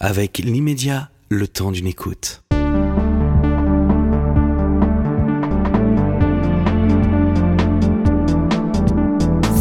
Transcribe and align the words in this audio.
Avec 0.00 0.38
l'immédiat, 0.38 1.10
le 1.28 1.48
temps 1.48 1.72
d'une 1.72 1.88
écoute. 1.88 2.44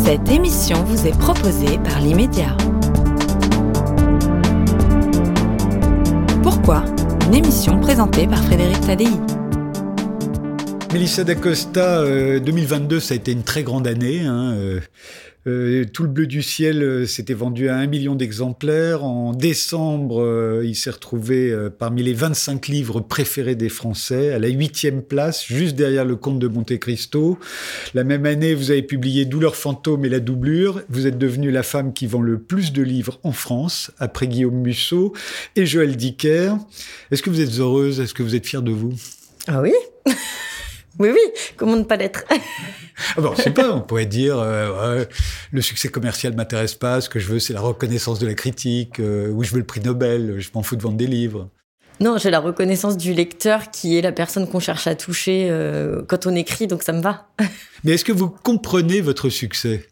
Cette 0.06 0.30
émission 0.30 0.84
vous 0.84 1.08
est 1.08 1.18
proposée 1.18 1.80
par 1.80 2.00
l'immédiat. 2.02 2.56
Pourquoi? 6.44 6.86
Une 7.26 7.34
émission 7.34 7.80
présentée 7.80 8.28
par 8.28 8.44
Frédéric 8.44 8.80
Tadei. 8.82 9.37
Mélissa 10.94 11.24
d'Acosta, 11.24 12.04
2022, 12.40 12.96
euh, 12.96 13.00
ça 13.00 13.14
a 13.14 13.18
été 13.18 13.32
une 13.32 13.44
très 13.44 13.64
grande 13.64 13.88
année. 13.88 14.22
Hein, 14.22 14.54
euh, 14.54 14.80
euh, 15.46 15.86
tout 15.86 16.04
le 16.04 16.10
bleu 16.10 16.28
du 16.28 16.42
ciel 16.42 16.82
euh, 16.82 17.06
s'était 17.06 17.34
vendu 17.34 17.70
à 17.70 17.76
un 17.76 17.88
million 17.88 18.16
d'exemplaires. 18.16 19.04
En 19.04 19.34
décembre, 19.34 20.62
il 20.64 20.76
s'est 20.76 20.90
retrouvé 20.90 21.56
parmi 21.78 22.04
les 22.04 22.14
25 22.14 22.68
livres 22.68 23.02
préférés 23.02 23.56
des 23.56 23.70
Français, 23.70 24.34
à 24.34 24.40
la 24.40 24.48
huitième 24.48 25.02
place, 25.02 25.46
juste 25.46 25.76
derrière 25.76 26.06
le 26.06 26.16
Comte 26.16 26.40
de 26.40 26.48
Monte 26.48 26.78
Cristo. 26.80 27.38
La 27.94 28.04
même 28.04 28.26
année, 28.26 28.56
vous 28.56 28.72
avez 28.72 28.84
publié 28.84 29.26
Douleur 29.26 29.56
fantôme 29.56 30.06
et 30.06 30.10
la 30.10 30.20
doublure. 30.20 30.82
Vous 30.90 31.06
êtes 31.06 31.18
devenue 31.18 31.52
la 31.52 31.64
femme 31.64 31.94
qui 31.94 32.08
vend 32.08 32.22
le 32.22 32.40
plus 32.40 32.72
de 32.72 32.82
livres 32.82 33.20
en 33.24 33.34
France, 33.34 33.92
après 34.00 34.28
Guillaume 34.28 34.62
Musso 34.62 35.14
et 35.56 35.66
Joël 35.66 35.96
Dicker. 35.96 36.54
Est-ce 37.12 37.22
que 37.22 37.30
vous 37.30 37.42
êtes 37.42 37.60
heureuse? 37.60 38.00
Est-ce 38.00 38.14
que 38.14 38.24
vous 38.24 38.36
êtes 38.36 38.48
fière 38.48 38.62
de 38.62 38.72
vous? 38.72 38.94
Ah 39.48 39.62
oui? 39.62 39.74
Oui, 41.00 41.10
oui, 41.12 41.20
comment 41.56 41.76
ne 41.76 41.84
pas 41.84 41.96
l'être 41.96 42.24
ah 43.18 43.22
bon, 43.22 43.34
je 43.38 43.44
sais 43.44 43.52
pas, 43.52 43.72
on 43.72 43.82
pourrait 43.82 44.06
dire 44.06 44.40
euh, 44.40 45.06
le 45.52 45.62
succès 45.62 45.90
commercial 45.90 46.36
m'intéresse 46.36 46.74
pas, 46.74 47.02
ce 47.02 47.10
que 47.10 47.20
je 47.20 47.28
veux 47.28 47.40
c'est 47.40 47.54
la 47.54 47.62
reconnaissance 47.62 48.20
de 48.20 48.28
la 48.28 48.34
critique, 48.34 49.00
euh, 49.00 49.30
ou 49.30 49.44
je 49.44 49.52
veux 49.52 49.60
le 49.60 49.66
prix 49.66 49.82
Nobel, 49.82 50.40
je 50.40 50.50
m'en 50.54 50.64
fous 50.64 50.76
de 50.76 50.82
vendre 50.82 50.98
des 50.98 51.08
livres. 51.08 51.50
Non, 52.00 52.18
j'ai 52.18 52.30
la 52.30 52.40
reconnaissance 52.40 52.96
du 52.96 53.14
lecteur 53.14 53.72
qui 53.72 53.98
est 53.98 54.02
la 54.02 54.12
personne 54.12 54.48
qu'on 54.48 54.60
cherche 54.60 54.86
à 54.86 54.96
toucher 54.96 55.48
euh, 55.50 56.04
quand 56.08 56.28
on 56.28 56.36
écrit, 56.36 56.68
donc 56.68 56.84
ça 56.84 56.94
me 56.94 57.02
va. 57.02 57.28
Mais 57.84 57.94
est-ce 57.94 58.06
que 58.06 58.12
vous 58.12 58.30
comprenez 58.30 59.02
votre 59.02 59.30
succès? 59.30 59.88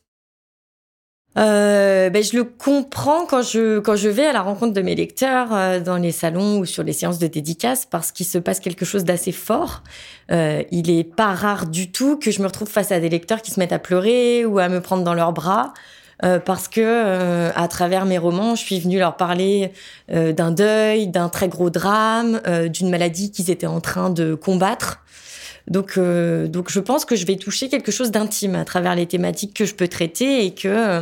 Euh, 1.37 2.09
ben, 2.09 2.23
je 2.23 2.37
le 2.37 2.45
comprends 2.45 3.25
quand 3.25 3.41
je 3.41 3.79
quand 3.79 3.97
je 3.97 4.07
vais 4.07 4.25
à 4.25 4.31
la 4.31 4.41
rencontre 4.41 4.73
de 4.73 4.81
mes 4.81 4.95
lecteurs 4.95 5.49
euh, 5.51 5.79
dans 5.81 5.97
les 5.97 6.13
salons 6.13 6.59
ou 6.59 6.65
sur 6.65 6.83
les 6.83 6.93
séances 6.93 7.19
de 7.19 7.27
dédicace 7.27 7.85
parce 7.85 8.13
qu'il 8.13 8.25
se 8.25 8.37
passe 8.37 8.61
quelque 8.61 8.85
chose 8.85 9.03
d'assez 9.03 9.33
fort. 9.33 9.83
Euh, 10.31 10.63
il 10.71 10.89
est 10.89 11.03
pas 11.03 11.33
rare 11.33 11.67
du 11.67 11.91
tout 11.91 12.17
que 12.17 12.31
je 12.31 12.41
me 12.41 12.47
retrouve 12.47 12.69
face 12.69 12.91
à 12.91 13.01
des 13.01 13.09
lecteurs 13.09 13.41
qui 13.41 13.51
se 13.51 13.59
mettent 13.59 13.73
à 13.73 13.79
pleurer 13.79 14.45
ou 14.45 14.59
à 14.59 14.69
me 14.69 14.79
prendre 14.79 15.03
dans 15.03 15.13
leurs 15.13 15.33
bras. 15.33 15.73
Euh, 16.23 16.39
parce 16.39 16.69
que 16.69 16.79
euh, 16.79 17.51
à 17.55 17.67
travers 17.67 18.05
mes 18.05 18.17
romans, 18.17 18.55
je 18.55 18.63
suis 18.63 18.79
venue 18.79 18.97
leur 18.99 19.17
parler 19.17 19.73
d'un 20.07 20.51
deuil, 20.51 21.07
d'un 21.07 21.27
très 21.27 21.49
gros 21.49 21.69
drame, 21.69 22.39
d'une 22.67 22.89
maladie 22.89 23.31
qu'ils 23.31 23.51
étaient 23.51 23.67
en 23.67 23.81
train 23.81 24.09
de 24.09 24.33
combattre. 24.35 25.01
Donc, 25.67 25.93
euh, 25.97 26.47
donc 26.47 26.71
je 26.71 26.79
pense 26.79 27.05
que 27.05 27.15
je 27.15 27.25
vais 27.25 27.37
toucher 27.37 27.69
quelque 27.69 27.91
chose 27.91 28.11
d'intime 28.11 28.55
à 28.55 28.65
travers 28.65 28.95
les 28.95 29.07
thématiques 29.07 29.53
que 29.53 29.65
je 29.65 29.73
peux 29.73 29.87
traiter 29.87 30.45
et 30.45 30.53
que 30.53 30.67
euh, 30.67 31.01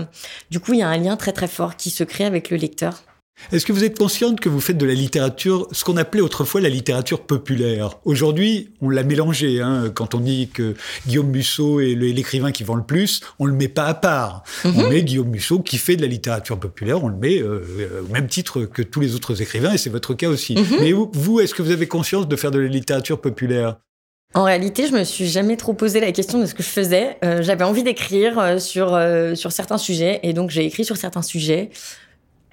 du 0.51 0.59
coup 0.59 0.73
il 0.73 0.79
y 0.79 0.83
a 0.83 0.87
un 0.87 0.97
lien 0.97 1.17
très 1.17 1.33
très 1.33 1.47
fort 1.47 1.75
qui 1.75 1.89
se 1.89 2.03
crée 2.03 2.25
avec 2.25 2.49
le 2.49 2.57
lecteur. 2.57 3.03
Est-ce 3.51 3.65
que 3.65 3.73
vous 3.73 3.83
êtes 3.83 3.97
consciente 3.97 4.39
que 4.39 4.47
vous 4.47 4.61
faites 4.61 4.77
de 4.77 4.85
la 4.85 4.93
littérature, 4.93 5.67
ce 5.71 5.83
qu'on 5.83 5.97
appelait 5.97 6.21
autrefois 6.21 6.61
la 6.61 6.69
littérature 6.69 7.21
populaire? 7.21 7.97
Aujourd'hui, 8.05 8.69
on 8.79 8.89
l'a 8.89 9.03
mélangé. 9.03 9.59
Hein, 9.59 9.91
quand 9.93 10.15
on 10.15 10.19
dit 10.19 10.49
que 10.53 10.75
Guillaume 11.07 11.29
Musso 11.29 11.79
est 11.79 11.95
l'écrivain 11.95 12.51
qui 12.51 12.63
vend 12.63 12.75
le 12.75 12.83
plus, 12.83 13.21
on 13.39 13.45
le 13.45 13.53
met 13.53 13.67
pas 13.67 13.85
à 13.85 13.93
part. 13.95 14.43
On 14.63 14.69
mhm. 14.69 14.89
met 14.89 15.03
Guillaume 15.03 15.29
Musso 15.29 15.59
qui 15.59 15.77
fait 15.77 15.95
de 15.95 16.01
la 16.01 16.07
littérature 16.07 16.59
populaire, 16.59 17.03
on 17.03 17.09
le 17.09 17.17
met 17.17 17.41
euh, 17.41 18.03
au 18.07 18.13
même 18.13 18.27
titre 18.27 18.65
que 18.65 18.81
tous 18.81 19.01
les 19.01 19.15
autres 19.15 19.41
écrivains, 19.41 19.73
et 19.73 19.77
c'est 19.77 19.89
votre 19.89 20.13
cas 20.13 20.29
aussi. 20.29 20.55
Mhm. 20.55 20.77
Mais 20.79 20.93
vous 20.93 21.39
est-ce 21.39 21.53
que 21.53 21.63
vous 21.63 21.71
avez 21.71 21.87
conscience 21.87 22.27
de 22.27 22.35
faire 22.35 22.51
de 22.51 22.59
la 22.59 22.69
littérature 22.69 23.19
populaire? 23.19 23.77
En 24.33 24.43
réalité, 24.43 24.87
je 24.87 24.93
me 24.93 25.03
suis 25.03 25.27
jamais 25.27 25.57
trop 25.57 25.73
posé 25.73 25.99
la 25.99 26.11
question 26.11 26.39
de 26.39 26.45
ce 26.45 26.53
que 26.53 26.63
je 26.63 26.69
faisais. 26.69 27.17
Euh, 27.23 27.43
j'avais 27.43 27.63
envie 27.63 27.83
d'écrire 27.83 28.39
euh, 28.39 28.57
sur 28.57 28.95
euh, 28.95 29.35
sur 29.35 29.51
certains 29.51 29.77
sujets 29.77 30.19
et 30.23 30.33
donc 30.33 30.49
j'ai 30.49 30.65
écrit 30.65 30.85
sur 30.85 30.97
certains 30.97 31.21
sujets. 31.21 31.69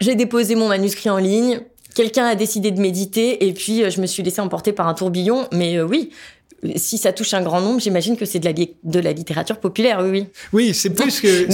J'ai 0.00 0.14
déposé 0.14 0.54
mon 0.54 0.68
manuscrit 0.68 1.08
en 1.08 1.16
ligne. 1.16 1.60
Quelqu'un 1.94 2.26
a 2.26 2.34
décidé 2.34 2.70
de 2.70 2.80
méditer 2.80 3.46
et 3.46 3.52
puis 3.52 3.90
je 3.90 4.00
me 4.00 4.06
suis 4.06 4.22
laissé 4.22 4.40
emporter 4.40 4.72
par 4.72 4.88
un 4.88 4.94
tourbillon. 4.94 5.48
Mais 5.52 5.80
oui, 5.80 6.10
si 6.76 6.98
ça 6.98 7.12
touche 7.12 7.34
un 7.34 7.42
grand 7.42 7.60
nombre, 7.60 7.80
j'imagine 7.80 8.16
que 8.16 8.24
c'est 8.24 8.38
de 8.38 8.44
la, 8.44 8.52
de 8.52 9.00
la 9.00 9.12
littérature 9.12 9.58
populaire, 9.58 10.00
oui. 10.02 10.26
Oui, 10.52 10.72
c'est 10.72 10.90
plus 10.90 11.20
que 11.20 11.48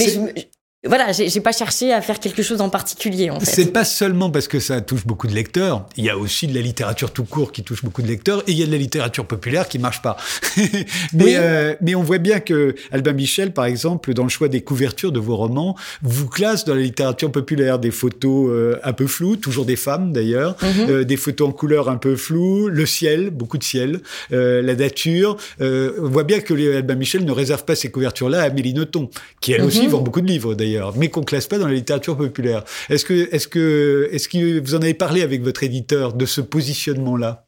voilà, 0.86 1.12
j'ai 1.12 1.40
pas 1.40 1.52
cherché 1.52 1.92
à 1.92 2.00
faire 2.00 2.20
quelque 2.20 2.42
chose 2.42 2.60
en 2.60 2.68
particulier. 2.68 3.30
En 3.30 3.40
fait. 3.40 3.46
C'est 3.46 3.72
pas 3.72 3.84
seulement 3.84 4.30
parce 4.30 4.48
que 4.48 4.60
ça 4.60 4.80
touche 4.80 5.06
beaucoup 5.06 5.26
de 5.26 5.34
lecteurs. 5.34 5.86
Il 5.96 6.04
y 6.04 6.10
a 6.10 6.16
aussi 6.16 6.46
de 6.46 6.54
la 6.54 6.60
littérature 6.60 7.12
tout 7.12 7.24
court 7.24 7.52
qui 7.52 7.62
touche 7.62 7.84
beaucoup 7.84 8.02
de 8.02 8.08
lecteurs, 8.08 8.42
et 8.46 8.52
il 8.52 8.58
y 8.58 8.62
a 8.62 8.66
de 8.66 8.72
la 8.72 8.78
littérature 8.78 9.26
populaire 9.26 9.68
qui 9.68 9.78
marche 9.78 10.02
pas. 10.02 10.16
mais 11.12 11.36
euh, 11.36 11.74
mais 11.80 11.94
on 11.94 12.02
voit 12.02 12.18
bien 12.18 12.40
que 12.40 12.74
Albin 12.92 13.12
Michel, 13.12 13.52
par 13.52 13.64
exemple, 13.64 14.14
dans 14.14 14.22
le 14.22 14.28
choix 14.28 14.48
des 14.48 14.60
couvertures 14.60 15.12
de 15.12 15.20
vos 15.20 15.36
romans, 15.36 15.76
vous 16.02 16.28
classe 16.28 16.64
dans 16.64 16.74
la 16.74 16.80
littérature 16.80 17.30
populaire 17.30 17.78
des 17.78 17.90
photos 17.90 18.48
euh, 18.50 18.78
un 18.84 18.92
peu 18.92 19.06
floues, 19.06 19.36
toujours 19.36 19.64
des 19.64 19.76
femmes 19.76 20.12
d'ailleurs, 20.12 20.56
mhm. 20.62 20.90
euh, 20.90 21.04
des 21.04 21.16
photos 21.16 21.48
en 21.48 21.52
couleur 21.52 21.88
un 21.88 21.96
peu 21.96 22.16
floues, 22.16 22.68
le 22.68 22.86
ciel, 22.86 23.30
beaucoup 23.30 23.58
de 23.58 23.64
ciel, 23.64 24.00
la 24.30 24.74
nature. 24.74 25.36
on 25.60 26.08
voit 26.08 26.24
bien 26.24 26.40
que 26.40 26.76
Albin 26.76 26.94
Michel 26.94 27.24
ne 27.24 27.32
réserve 27.32 27.64
pas 27.64 27.74
ces 27.74 27.90
couvertures-là 27.90 28.40
à 28.40 28.44
Amélie 28.44 28.74
Nothomb, 28.74 29.10
qui 29.40 29.52
elle 29.52 29.62
aussi 29.62 29.82
mhm. 29.82 29.88
vend 29.88 30.00
beaucoup 30.00 30.20
de 30.20 30.26
livres 30.26 30.54
d'ailleurs 30.54 30.75
mais 30.96 31.08
qu'on 31.08 31.22
classe 31.22 31.46
pas 31.46 31.58
dans 31.58 31.66
la 31.66 31.74
littérature 31.74 32.16
populaire. 32.16 32.64
Est-ce 32.88 33.04
que, 33.04 33.28
est-ce 33.34 33.48
que, 33.48 34.08
est-ce 34.12 34.28
que 34.28 34.60
vous 34.60 34.74
en 34.74 34.82
avez 34.82 34.94
parlé 34.94 35.22
avec 35.22 35.42
votre 35.42 35.62
éditeur 35.62 36.12
de 36.12 36.26
ce 36.26 36.40
positionnement-là? 36.40 37.46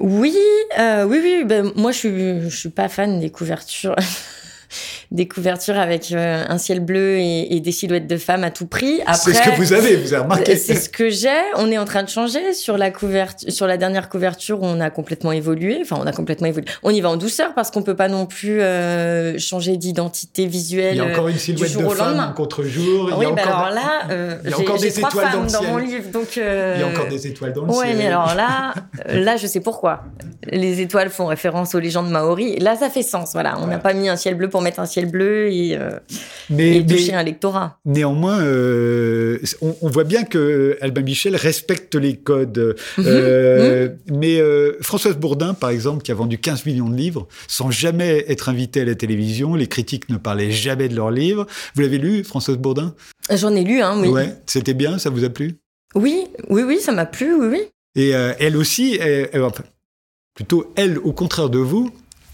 Oui, 0.00 0.36
euh, 0.78 1.04
oui, 1.04 1.20
oui. 1.22 1.44
Ben, 1.44 1.70
moi, 1.76 1.92
je 1.92 1.98
suis, 1.98 2.40
je 2.50 2.56
suis 2.56 2.70
pas 2.70 2.88
fan 2.88 3.20
des 3.20 3.30
couvertures 3.30 3.96
des 5.10 5.28
couvertures 5.28 5.78
avec 5.78 6.12
euh, 6.12 6.44
un 6.48 6.58
ciel 6.58 6.80
bleu 6.80 7.18
et, 7.18 7.60
des 7.60 7.72
silhouettes 7.72 8.06
de 8.06 8.16
femmes 8.16 8.44
à 8.44 8.50
tout 8.50 8.66
prix. 8.66 9.00
C'est 9.14 9.34
ce 9.34 9.42
que 9.42 9.56
vous 9.56 9.72
avez, 9.72 9.96
vous 9.96 10.14
avez 10.14 10.22
remarqué. 10.22 10.56
C'est 10.56 10.74
ce 10.74 10.88
que 10.88 11.10
j'ai. 11.10 11.28
On 11.56 11.70
est 11.70 11.78
en 11.78 11.84
train 11.84 12.02
de 12.02 12.08
changer 12.08 12.54
sur 12.54 12.76
la 12.78 12.90
couverture, 12.90 13.52
sur 13.52 13.66
la 13.66 13.76
dernière 13.76 14.08
couverture. 14.08 14.58
On 14.62 14.80
a 14.80 14.90
complètement 14.90 15.32
évolué. 15.32 15.78
Enfin, 15.80 15.96
on 16.00 16.06
a 16.06 16.12
complètement 16.12 16.48
évolué. 16.48 16.66
On 16.82 16.90
y 16.90 17.00
va 17.00 17.10
en 17.10 17.16
douceur 17.16 17.54
parce 17.54 17.70
qu'on 17.70 17.82
peut 17.82 17.96
pas 17.96 18.08
non 18.08 18.26
plus 18.26 18.60
euh, 18.60 19.38
changer 19.38 19.76
d'identité 19.76 20.46
visuelle. 20.46 20.94
Il 20.94 20.98
y 20.98 21.00
a 21.00 21.04
encore 21.04 21.28
une 21.28 21.38
silhouette 21.38 21.76
de 21.76 21.88
femme. 21.88 22.34
Oui, 23.16 23.26
alors 23.38 23.70
là, 23.70 24.02
euh, 24.10 24.36
il 24.44 24.50
y 24.50 24.54
a 24.54 24.58
encore 24.58 24.78
des 24.78 24.98
étoiles 24.98 25.32
dans, 25.32 25.60
dans, 25.60 25.62
mon 25.64 25.78
livre, 25.78 26.10
donc. 26.10 26.36
Il 26.36 26.42
y 26.42 26.82
a 26.82 26.86
encore 26.86 27.08
des 27.08 27.26
étoiles 27.26 27.52
dans 27.52 27.64
le 27.64 27.72
ciel. 27.72 27.86
Oui, 27.86 27.94
mais 27.96 28.06
alors 28.06 28.34
là, 28.34 28.74
là, 29.08 29.36
je 29.36 29.46
sais 29.46 29.60
pourquoi. 29.60 30.04
Les 30.46 30.80
étoiles 30.80 31.10
font 31.10 31.26
référence 31.26 31.74
aux 31.74 31.80
légendes 31.80 32.10
maoris. 32.10 32.58
Là, 32.60 32.76
ça 32.76 32.90
fait 32.90 33.02
sens. 33.02 33.30
Voilà, 33.32 33.56
on 33.60 33.66
n'a 33.66 33.78
pas 33.78 33.92
mis 33.92 34.08
un 34.08 34.16
ciel 34.16 34.34
bleu 34.34 34.48
pour 34.48 34.61
mettre 34.62 34.80
un 34.80 34.86
ciel 34.86 35.10
bleu 35.10 35.52
et, 35.52 35.76
euh, 35.76 35.98
mais, 36.50 36.84
toucher 36.84 37.14
un 37.14 37.22
lectorat. 37.22 37.78
Néanmoins, 37.84 38.40
euh, 38.40 39.38
on, 39.60 39.88
voit 39.88 40.04
bien 40.04 40.24
que 40.24 40.78
Albin 40.80 41.02
Michel 41.02 41.36
respecte 41.36 41.94
les 41.94 42.16
codes. 42.16 42.76
Mhm. 42.98 43.04
Euh, 43.06 43.88
mhm. 43.88 44.18
Mais 44.18 44.40
Françoise 44.80 45.16
Bourdin, 45.16 45.54
par 45.54 45.70
exemple, 45.70 46.02
qui 46.02 46.12
a 46.12 46.14
vendu 46.14 46.38
15 46.38 46.66
millions 46.66 46.88
de 46.88 46.96
livres, 46.96 47.26
sans 47.48 47.70
jamais 47.70 48.24
être 48.28 48.48
invitée 48.48 48.82
à 48.82 48.84
la 48.84 48.94
télévision, 48.94 49.54
les 49.54 49.66
critiques 49.66 50.08
ne 50.08 50.16
parlaient 50.16 50.50
jamais 50.50 50.88
de 50.88 50.96
leurs 50.96 51.10
livres. 51.10 51.46
Vous 51.74 51.82
l'avez 51.82 51.98
lu, 51.98 52.24
Françoise 52.24 52.56
Bourdin? 52.56 52.94
J'en 53.30 53.54
ai 53.54 53.64
lu, 53.64 53.80
hein, 53.80 53.96
oui. 54.00 54.08
Ouais, 54.08 54.34
c'était 54.46 54.74
bien, 54.74 54.98
ça 54.98 55.10
vous 55.10 55.24
a 55.24 55.28
plu? 55.28 55.56
Oui, 55.94 56.24
oui, 56.48 56.62
oui, 56.62 56.80
ça 56.80 56.92
m'a 56.92 57.06
plu, 57.06 57.34
oui, 57.34 57.46
oui. 57.50 57.62
Et 57.94 58.10
elle 58.10 58.56
aussi, 58.56 58.98
plutôt 60.34 60.72
elle, 60.76 60.98
au 60.98 61.12
contraire 61.12 61.50
de 61.50 61.58
vous, 61.58 61.90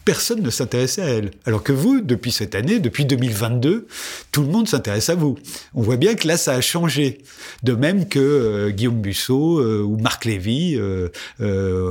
personne 0.09 0.41
ne 0.41 0.49
s'intéressait 0.49 1.03
à 1.03 1.09
elle. 1.09 1.33
Alors 1.45 1.63
que 1.63 1.71
vous, 1.71 2.01
depuis 2.01 2.33
cette 2.33 2.55
année, 2.55 2.79
depuis 2.79 3.05
2022, 3.05 3.87
tout 4.33 4.41
le 4.41 4.49
monde 4.49 4.67
s'intéresse 4.67 5.11
à 5.11 5.15
vous. 5.15 5.37
On 5.75 5.83
voit 5.83 5.99
bien 5.99 6.15
que 6.15 6.27
là, 6.27 6.39
ça 6.39 6.55
a 6.55 6.63
changé. 6.63 7.19
De 7.63 7.75
même 7.75 8.09
que 8.09 8.19
euh, 8.19 8.71
Guillaume 8.71 9.03
Busso 9.03 9.61
euh, 9.61 9.83
ou 9.83 9.99
Marc 9.99 10.25
Lévy 10.25 10.77
euh, 10.79 11.11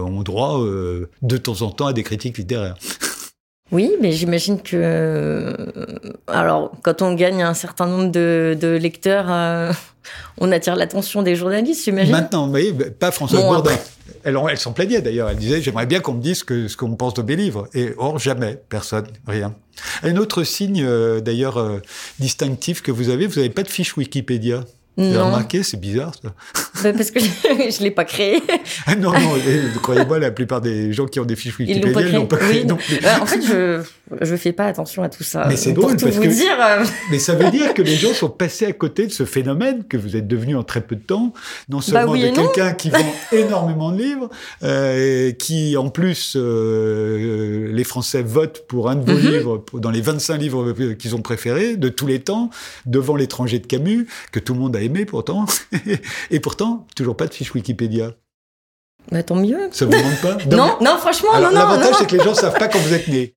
ont 0.02 0.24
droit 0.24 0.60
de 0.60 1.38
temps 1.38 1.62
en 1.62 1.70
temps 1.70 1.86
à 1.86 1.94
des 1.94 2.02
critiques 2.02 2.40
littéraires. 2.40 2.76
Oui, 3.70 3.92
mais 4.00 4.14
j'imagine 4.14 4.62
que 4.62 5.54
alors 6.28 6.72
quand 6.84 7.02
on 7.02 7.14
gagne 7.16 7.44
un 7.44 7.54
certain 7.54 7.86
nombre 7.86 8.10
de, 8.14 8.80
lecteurs, 8.82 9.26
on 10.38 10.54
attire 10.54 10.78
l'attention 10.78 11.22
des 11.22 11.36
journalistes, 11.36 11.84
j'imagine? 11.84 12.14
Maintenant, 12.14 12.50
oui, 12.50 12.74
pas 12.98 13.12
François 13.12 13.42
Bourdin. 13.42 13.76
Elle, 14.28 14.38
elle 14.50 14.58
s'en 14.58 14.74
plaignait 14.74 15.02
d'ailleurs. 15.02 15.30
Elle 15.30 15.38
disait 15.38 15.62
J'aimerais 15.62 15.86
bien 15.86 16.02
qu'on 16.02 16.14
me 16.14 16.22
dise 16.22 16.40
ce 16.40 16.76
qu'on 16.76 16.96
pense 16.98 17.14
de 17.14 17.22
mes 17.22 17.38
livres. 17.38 17.70
Et 17.74 17.94
or, 17.98 18.20
jamais, 18.20 18.62
personne, 18.68 19.08
rien. 19.26 19.56
Un 20.04 20.18
autre 20.18 20.44
signe, 20.44 20.84
euh, 20.84 21.22
d'ailleurs, 21.22 21.56
euh, 21.58 21.80
distinctif 22.20 22.82
que 22.82 22.92
vous 22.92 23.08
avez, 23.08 23.26
vous 23.26 23.36
n'avez 23.36 23.50
pas 23.50 23.64
de 23.64 23.70
fiche 23.70 23.96
Wikipédia? 23.96 24.66
Non, 24.98 25.26
remarqué, 25.28 25.62
c'est 25.64 25.80
bizarre 25.80 26.12
ça. 26.22 26.34
Bah, 26.84 26.94
parce 26.94 27.12
que 27.12 27.20
je 27.70 27.84
l'ai 27.84 27.92
pas 27.92 28.06
créé. 28.06 28.42
Ah 28.86 28.96
non, 28.96 29.12
non, 29.12 29.36
croyez-moi, 29.82 30.18
la 30.20 30.32
plupart 30.32 30.62
des 30.62 30.92
gens 30.94 31.06
qui 31.06 31.20
ont 31.20 31.26
des 31.26 31.36
fiches 31.36 31.58
Wikipédia, 31.60 31.90
ils 32.02 32.08
créé. 32.08 32.12
l'ont 32.14 32.26
pas 32.26 32.38
créé 32.38 32.62
Oui. 32.62 32.66
non 32.66 32.76
plus. 32.78 32.96
Euh, 33.04 33.22
en 33.22 33.26
fait, 33.26 33.42
je 33.42 33.82
je 34.22 34.36
fais 34.38 34.54
pas 34.54 34.66
attention 34.66 35.04
à 35.04 35.10
tout 35.10 35.24
ça. 35.24 35.46
Mais 35.50 35.58
c'est 35.58 35.74
drôle, 35.74 35.98
parce 35.98 36.16
vous 36.16 36.22
que- 36.24 36.28
dire. 36.28 36.58
euh, 36.62 36.84
Mais 37.12 37.20
ça 37.20 37.36
veut 37.36 37.52
dire 37.52 37.74
que 37.74 37.82
les 37.82 37.96
gens 37.96 38.14
sont 38.14 38.30
passés 38.30 38.66
à 38.66 38.72
côté 38.72 39.06
de 39.06 39.12
ce 39.12 39.26
phénomène 39.26 39.84
que 39.88 39.98
vous 39.98 40.16
êtes 40.16 40.28
devenu 40.28 40.56
en 40.56 40.64
très 40.64 40.82
peu 40.82 40.96
de 40.96 41.02
temps, 41.02 41.34
non 41.70 41.82
seulement 41.82 42.14
Bah 42.14 42.20
oui 42.20 42.32
de 42.32 42.36
quelqu'un 42.36 42.72
qui 42.74 42.90
vend 42.90 42.98
énormément 43.34 43.92
de 43.92 43.98
livres, 44.02 44.30
euh, 44.64 45.32
qui 45.34 45.76
en 45.78 45.90
plus 45.90 46.36
euh, 46.38 47.70
les 47.72 47.84
Français 47.84 48.22
votent 48.24 48.64
pour 48.68 48.90
un 48.90 48.96
de 48.96 49.12
vos 49.12 49.18
Mhm. 49.18 49.32
livres 49.32 49.66
dans 49.74 49.92
les 49.92 50.02
25 50.02 50.38
livres 50.38 50.74
qu'ils 50.98 51.16
ont 51.16 51.22
préférés 51.22 51.76
de 51.76 51.90
tous 51.90 52.08
les 52.08 52.20
temps, 52.20 52.50
devant 52.86 53.16
l'étranger 53.16 53.60
de 53.60 53.68
Camus 53.68 54.08
que 54.32 54.40
tout 54.40 54.54
le 54.54 54.60
monde 54.60 54.76
a 54.76 54.82
aimé 54.88 55.06
pourtant, 55.06 55.46
et 56.32 56.40
pourtant 56.40 56.88
toujours 56.96 57.16
pas 57.16 57.28
de 57.28 57.34
fiche 57.34 57.54
Wikipédia. 57.54 58.14
Bah, 59.12 59.24
tant 59.24 59.36
mieux. 59.36 59.70
Ça 59.72 59.86
vous 59.86 59.92
manque 59.92 60.22
pas? 60.22 60.38
Non, 60.46 60.78
non, 60.82 60.98
franchement, 60.98 61.32
Alors, 61.34 61.52
non, 61.52 61.60
non, 61.60 61.68
L'avantage 61.68 61.96
c'est 62.00 62.08
que 62.08 62.18
les 62.18 62.24
gens 62.24 62.34
savent 62.34 62.58
pas 62.58 62.68
quand 62.68 62.80
vous 62.80 62.94
êtes 62.94 63.08
né. 63.08 63.37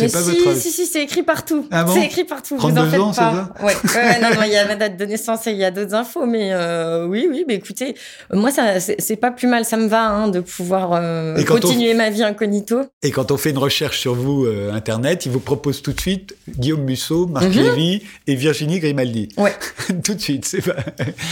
Mais 0.00 0.08
pas 0.08 0.22
si, 0.22 0.30
votre 0.30 0.48
âge. 0.48 0.56
si, 0.56 0.70
si, 0.70 0.86
c'est 0.86 1.02
écrit 1.02 1.22
partout. 1.22 1.66
Ah 1.70 1.84
bon 1.84 1.92
c'est 1.94 2.04
écrit 2.06 2.24
partout. 2.24 2.54
vous 2.56 2.60
32 2.60 2.80
en 2.80 2.90
faites 2.90 3.00
ans, 3.00 3.12
pas. 3.12 3.54
Ouais, 3.62 3.66
ouais, 3.66 3.94
ouais, 3.94 4.20
non, 4.20 4.28
non, 4.34 4.42
il 4.44 4.52
y 4.52 4.56
a 4.56 4.66
ma 4.66 4.76
date 4.76 4.96
de 4.96 5.04
naissance 5.04 5.46
et 5.46 5.50
il 5.52 5.56
y 5.58 5.64
a 5.64 5.70
d'autres 5.70 5.94
infos, 5.94 6.26
mais 6.26 6.50
euh, 6.52 7.06
oui, 7.06 7.26
oui, 7.30 7.44
mais 7.48 7.54
écoutez, 7.54 7.94
moi, 8.32 8.50
ça, 8.50 8.80
c'est 8.80 9.16
pas 9.16 9.30
plus 9.30 9.46
mal, 9.48 9.64
ça 9.64 9.76
me 9.76 9.86
va 9.88 10.06
hein, 10.08 10.28
de 10.28 10.40
pouvoir 10.40 10.90
euh, 10.94 11.36
on- 11.38 11.44
continuer 11.44 11.94
ma 11.94 12.10
vie 12.10 12.22
incognito. 12.22 12.80
Et 13.02 13.10
quand 13.10 13.30
on 13.30 13.36
fait 13.36 13.50
une 13.50 13.58
recherche 13.58 13.98
sur 14.00 14.14
vous, 14.14 14.46
euh, 14.46 14.72
Internet, 14.72 15.26
il 15.26 15.32
vous 15.32 15.40
propose 15.40 15.82
tout 15.82 15.92
de 15.92 16.00
suite 16.00 16.36
Guillaume 16.48 16.82
Musso, 16.84 17.26
Marc 17.26 17.46
Mhm. 17.46 17.62
Lévy 17.62 18.02
et 18.26 18.34
Virginie 18.34 18.78
Grimaldi. 18.80 19.28
Ouais. 19.36 19.52
tout 20.04 20.14
de 20.14 20.20
suite, 20.20 20.44
c'est 20.44 20.62
pas... 20.62 20.76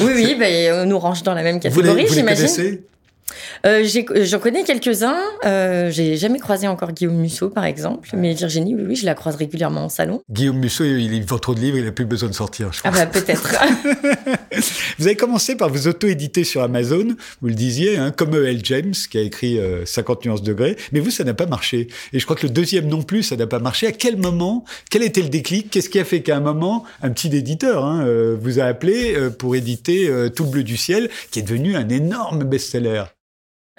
Oui, 0.00 0.12
oui, 0.14 0.36
ben, 0.38 0.82
on 0.82 0.86
nous 0.86 0.98
range 0.98 1.22
dans 1.22 1.34
la 1.34 1.42
même 1.42 1.56
Vous 1.56 1.60
catégorie, 1.60 1.90
vous 1.90 1.96
les 1.96 2.08
j'imagine. 2.08 2.46
connaissez? 2.46 2.82
Euh, 3.66 3.84
J'en 4.24 4.38
connais 4.38 4.64
quelques-uns. 4.64 5.18
Euh, 5.44 5.90
j'ai 5.90 6.16
jamais 6.16 6.38
croisé 6.38 6.68
encore 6.68 6.92
Guillaume 6.92 7.16
Musso, 7.16 7.50
par 7.50 7.64
exemple, 7.64 8.08
mais 8.14 8.34
Virginie, 8.34 8.74
oui, 8.74 8.82
oui, 8.88 8.96
je 8.96 9.06
la 9.06 9.14
croise 9.14 9.36
régulièrement 9.36 9.84
en 9.84 9.88
salon. 9.88 10.20
Guillaume 10.30 10.58
Musso, 10.58 10.84
il 10.84 11.24
vend 11.24 11.38
trop 11.38 11.54
de 11.54 11.60
livres, 11.60 11.78
il 11.78 11.84
n'a 11.84 11.92
plus 11.92 12.04
besoin 12.04 12.28
de 12.28 12.34
sortir, 12.34 12.72
je 12.72 12.80
Ah 12.84 12.90
crois. 12.90 13.04
bah 13.04 13.10
peut-être. 13.10 13.54
Vous 14.98 15.06
avez 15.06 15.16
commencé 15.16 15.56
par 15.56 15.68
vous 15.70 15.88
auto-éditer 15.88 16.44
sur 16.44 16.62
Amazon, 16.62 17.06
vous 17.40 17.48
le 17.48 17.54
disiez, 17.54 17.96
hein, 17.96 18.10
comme 18.14 18.34
E.L. 18.36 18.60
James, 18.64 18.92
qui 19.10 19.18
a 19.18 19.22
écrit 19.22 19.58
euh, 19.58 19.84
50 19.86 20.24
nuances 20.26 20.42
degrés, 20.42 20.76
mais 20.92 21.00
vous, 21.00 21.10
ça 21.10 21.24
n'a 21.24 21.34
pas 21.34 21.46
marché. 21.46 21.88
Et 22.12 22.18
je 22.18 22.24
crois 22.24 22.36
que 22.36 22.46
le 22.46 22.52
deuxième 22.52 22.86
non 22.86 23.02
plus, 23.02 23.22
ça 23.22 23.36
n'a 23.36 23.46
pas 23.46 23.58
marché. 23.58 23.86
À 23.86 23.92
quel 23.92 24.16
moment, 24.16 24.64
quel 24.90 25.02
était 25.02 25.22
le 25.22 25.28
déclic? 25.28 25.70
Qu'est-ce 25.70 25.88
qui 25.88 25.98
a 25.98 26.04
fait 26.04 26.22
qu'à 26.22 26.36
un 26.36 26.40
moment, 26.40 26.84
un 27.02 27.10
petit 27.10 27.34
éditeur 27.34 27.84
hein, 27.84 28.04
euh, 28.04 28.36
vous 28.40 28.58
a 28.60 28.64
appelé 28.64 29.14
euh, 29.14 29.30
pour 29.30 29.54
éditer 29.56 30.10
Tout 30.34 30.44
le 30.44 30.50
bleu 30.50 30.62
du 30.62 30.76
ciel, 30.76 31.08
qui 31.30 31.38
est 31.38 31.42
devenu 31.42 31.76
un 31.76 31.88
énorme 31.88 32.44
best-seller? 32.44 33.04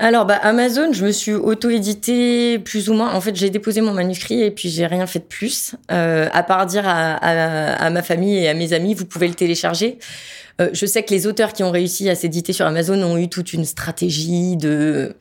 Alors, 0.04 0.26
bah, 0.26 0.40
Amazon, 0.42 0.92
je 0.94 1.06
me 1.06 1.12
suis 1.12 1.32
auto-édité 1.34 2.58
plus 2.58 2.90
ou 2.90 2.96
moins. 2.96 3.14
En 3.14 3.22
fait, 3.22 3.36
j'ai 3.36 3.52
déposé 3.52 3.82
mon 3.82 3.94
manuscrit 3.94 4.42
et 4.42 4.50
puis 4.50 4.68
j'ai 4.70 4.88
rien 4.88 5.06
fait 5.06 5.20
de 5.20 5.26
plus, 5.26 5.76
euh, 5.92 6.28
à 6.34 6.42
part 6.42 6.66
dire 6.66 6.88
à, 6.88 7.14
à- 7.14 7.74
à 7.86 7.90
ma 7.92 8.02
famille 8.02 8.36
et 8.36 8.50
à 8.50 8.56
mes 8.56 8.74
amis, 8.74 8.96
vous 8.96 9.06
pouvez 9.06 9.28
le 9.28 9.36
télécharger. 9.36 10.00
Euh, 10.60 10.70
je 10.74 10.88
sais 10.88 11.04
que 11.04 11.14
les 11.14 11.28
auteurs 11.28 11.54
qui 11.54 11.62
ont 11.64 11.70
réussi 11.70 12.10
à 12.10 12.16
s'éditer 12.16 12.52
sur 12.52 12.66
Amazon 12.66 13.00
ont 13.04 13.16
eu 13.16 13.30
toute 13.30 13.54
une 13.54 13.64
stratégie 13.64 14.58
de 14.58 15.14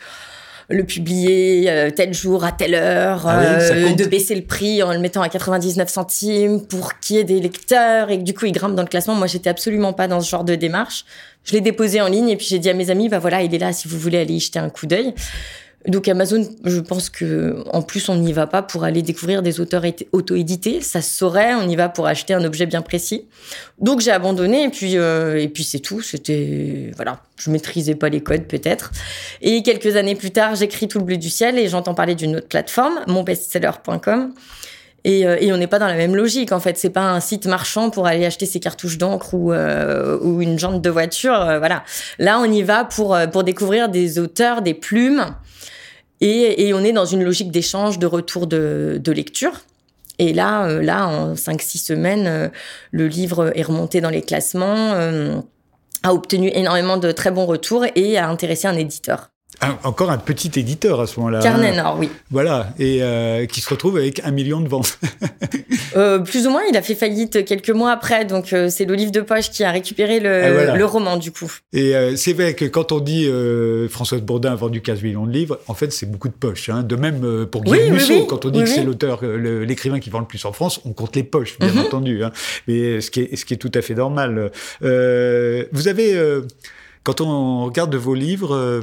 le 0.70 0.84
publier 0.84 1.68
euh, 1.68 1.90
tel 1.90 2.14
jour 2.14 2.44
à 2.44 2.52
telle 2.52 2.74
heure, 2.74 3.26
Ah 3.26 3.40
oui, 3.40 3.92
euh, 3.92 3.92
de 3.94 4.04
baisser 4.04 4.34
le 4.34 4.42
prix 4.42 4.82
en 4.82 4.92
le 4.92 5.00
mettant 5.00 5.20
à 5.20 5.28
99 5.28 5.88
centimes 5.88 6.66
pour 6.66 6.98
qu'il 7.00 7.16
y 7.16 7.18
ait 7.18 7.24
des 7.24 7.40
lecteurs 7.40 8.10
et 8.10 8.18
que 8.18 8.22
du 8.22 8.34
coup 8.34 8.46
ils 8.46 8.52
grimpent 8.52 8.76
dans 8.76 8.82
le 8.82 8.88
classement. 8.88 9.14
Moi, 9.14 9.26
j'étais 9.26 9.50
absolument 9.50 9.92
pas 9.92 10.06
dans 10.06 10.20
ce 10.20 10.30
genre 10.30 10.44
de 10.44 10.54
démarche. 10.54 11.04
Je 11.44 11.52
l'ai 11.52 11.60
déposé 11.60 12.00
en 12.00 12.08
ligne 12.08 12.28
et 12.28 12.36
puis 12.36 12.46
j'ai 12.46 12.58
dit 12.58 12.70
à 12.70 12.74
mes 12.74 12.90
amis, 12.90 13.08
bah 13.08 13.18
voilà, 13.18 13.42
il 13.42 13.54
est 13.54 13.58
là 13.58 13.72
si 13.72 13.88
vous 13.88 13.98
voulez 13.98 14.18
aller 14.18 14.34
y 14.34 14.40
jeter 14.40 14.58
un 14.58 14.70
coup 14.70 14.86
d'œil. 14.86 15.14
Donc 15.86 16.08
Amazon, 16.08 16.46
je 16.64 16.78
pense 16.78 17.08
que 17.08 17.64
en 17.72 17.80
plus 17.80 18.10
on 18.10 18.16
n'y 18.16 18.34
va 18.34 18.46
pas 18.46 18.60
pour 18.60 18.84
aller 18.84 19.00
découvrir 19.00 19.40
des 19.40 19.60
auteurs 19.60 19.82
auto-édités, 20.12 20.82
ça 20.82 21.00
se 21.00 21.16
saurait, 21.16 21.54
on 21.54 21.66
y 21.68 21.74
va 21.74 21.88
pour 21.88 22.06
acheter 22.06 22.34
un 22.34 22.44
objet 22.44 22.66
bien 22.66 22.82
précis. 22.82 23.26
Donc 23.78 24.00
j'ai 24.00 24.10
abandonné 24.10 24.64
et 24.64 24.68
puis 24.68 24.98
euh, 24.98 25.40
et 25.40 25.48
puis 25.48 25.64
c'est 25.64 25.78
tout. 25.78 26.02
C'était 26.02 26.92
voilà, 26.96 27.20
je 27.38 27.50
maîtrisais 27.50 27.94
pas 27.94 28.10
les 28.10 28.22
codes 28.22 28.44
peut-être. 28.44 28.90
Et 29.40 29.62
quelques 29.62 29.96
années 29.96 30.16
plus 30.16 30.32
tard, 30.32 30.54
j'écris 30.54 30.86
tout 30.86 30.98
le 30.98 31.04
bleu 31.04 31.16
du 31.16 31.30
ciel 31.30 31.58
et 31.58 31.66
j'entends 31.68 31.94
parler 31.94 32.14
d'une 32.14 32.36
autre 32.36 32.48
plateforme, 32.48 33.00
monbestseller.com. 33.06 34.34
Et, 35.04 35.26
euh, 35.26 35.38
et 35.40 35.50
on 35.50 35.56
n'est 35.56 35.66
pas 35.66 35.78
dans 35.78 35.86
la 35.86 35.94
même 35.94 36.14
logique 36.14 36.52
en 36.52 36.60
fait. 36.60 36.76
C'est 36.76 36.90
pas 36.90 37.10
un 37.10 37.20
site 37.20 37.46
marchand 37.46 37.88
pour 37.88 38.06
aller 38.06 38.26
acheter 38.26 38.44
ses 38.44 38.60
cartouches 38.60 38.98
d'encre 38.98 39.32
ou, 39.32 39.50
euh, 39.52 40.18
ou 40.20 40.42
une 40.42 40.58
jante 40.58 40.82
de 40.82 40.90
voiture. 40.90 41.40
euh, 41.40 41.58
voilà. 41.58 41.84
Là, 42.18 42.38
on 42.38 42.44
y 42.44 42.62
va 42.62 42.84
pour 42.84 43.14
euh, 43.14 43.26
pour 43.26 43.42
découvrir 43.44 43.88
des 43.88 44.18
auteurs, 44.18 44.60
des 44.60 44.74
plumes. 44.74 45.24
Et, 46.20 46.66
et 46.66 46.74
on 46.74 46.80
est 46.80 46.92
dans 46.92 47.06
une 47.06 47.22
logique 47.22 47.50
d'échange, 47.50 47.98
de 47.98 48.06
retour 48.06 48.46
de, 48.46 49.00
de 49.02 49.12
lecture. 49.12 49.52
Et 50.20 50.34
là, 50.34 50.66
euh, 50.66 50.82
là, 50.82 51.08
en 51.08 51.32
5-6 51.32 51.82
semaines, 51.82 52.26
euh, 52.26 52.48
le 52.90 53.08
livre 53.08 53.52
est 53.54 53.62
remonté 53.62 54.02
dans 54.02 54.10
les 54.10 54.20
classements, 54.20 54.92
euh, 54.92 55.40
a 56.02 56.12
obtenu 56.12 56.50
énormément 56.54 56.98
de 56.98 57.10
très 57.10 57.30
bons 57.30 57.46
retours 57.46 57.86
et 57.94 58.18
a 58.18 58.28
intéressé 58.28 58.68
un 58.68 58.76
éditeur. 58.76 59.30
Un- 59.62 59.78
encore 59.84 60.10
un 60.10 60.16
petit 60.18 60.50
éditeur 60.58 61.00
à 61.00 61.06
ce 61.06 61.18
moment-là. 61.20 61.40
Carnet 61.40 61.70
hein. 61.78 61.82
Nord, 61.82 61.96
oui. 61.98 62.08
Voilà, 62.30 62.72
et 62.78 63.02
euh, 63.02 63.44
qui 63.46 63.60
se 63.60 63.68
retrouve 63.68 63.98
avec 63.98 64.20
un 64.24 64.30
million 64.30 64.60
de 64.60 64.68
ventes. 64.68 64.98
Euh, 65.96 66.20
plus 66.20 66.46
ou 66.46 66.50
moins, 66.50 66.62
il 66.70 66.76
a 66.76 66.82
fait 66.82 66.94
faillite 66.94 67.44
quelques 67.44 67.70
mois 67.70 67.90
après, 67.90 68.24
donc 68.24 68.52
euh, 68.52 68.68
c'est 68.70 68.84
le 68.84 68.94
livre 68.94 69.10
de 69.10 69.22
poche 69.22 69.50
qui 69.50 69.64
a 69.64 69.72
récupéré 69.72 70.20
le, 70.20 70.44
Ah, 70.44 70.52
voilà. 70.52 70.76
le 70.76 70.84
roman 70.84 71.16
du 71.16 71.32
coup. 71.32 71.52
Et 71.72 71.92
c'est 72.16 72.32
vrai 72.32 72.54
que 72.54 72.64
quand 72.64 72.92
on 72.92 73.00
dit 73.00 73.28
Françoise 73.88 74.20
Bourdin 74.22 74.52
a 74.52 74.54
vendu 74.54 74.82
15 74.82 75.02
millions 75.02 75.26
de 75.26 75.32
livres, 75.32 75.58
en 75.66 75.74
fait, 75.74 75.92
c'est 75.92 76.06
beaucoup 76.08 76.28
de 76.28 76.34
poches. 76.34 76.68
Hein. 76.68 76.84
De 76.84 76.94
même 76.94 77.46
pour 77.46 77.64
Guillaume 77.64 77.80
oui, 77.86 77.90
Musso, 77.90 78.12
oui. 78.14 78.24
quand 78.28 78.44
on 78.44 78.50
dit 78.50 78.60
que 78.60 78.68
c'est 78.68 78.84
l'auteur, 78.84 79.20
l'écrivain 79.24 79.98
qui 79.98 80.10
vend 80.10 80.20
le 80.20 80.26
plus 80.26 80.44
en 80.44 80.52
France, 80.52 80.80
on 80.84 80.92
compte 80.92 81.16
les 81.16 81.24
poches, 81.24 81.58
bien 81.58 81.72
Mhm. 81.72 81.78
entendu. 81.80 82.22
Hein. 82.22 82.30
Mais 82.68 83.00
ce 83.00 83.10
qui, 83.10 83.22
est, 83.22 83.34
ce 83.36 83.44
qui 83.44 83.54
est 83.54 83.58
tout 83.58 83.72
à 83.74 83.82
fait 83.82 83.94
normal. 83.94 84.52
Vous 84.80 85.88
avez, 85.88 86.40
quand 87.02 87.20
on 87.20 87.64
regarde 87.64 87.94
vos 87.96 88.14
livres, 88.14 88.82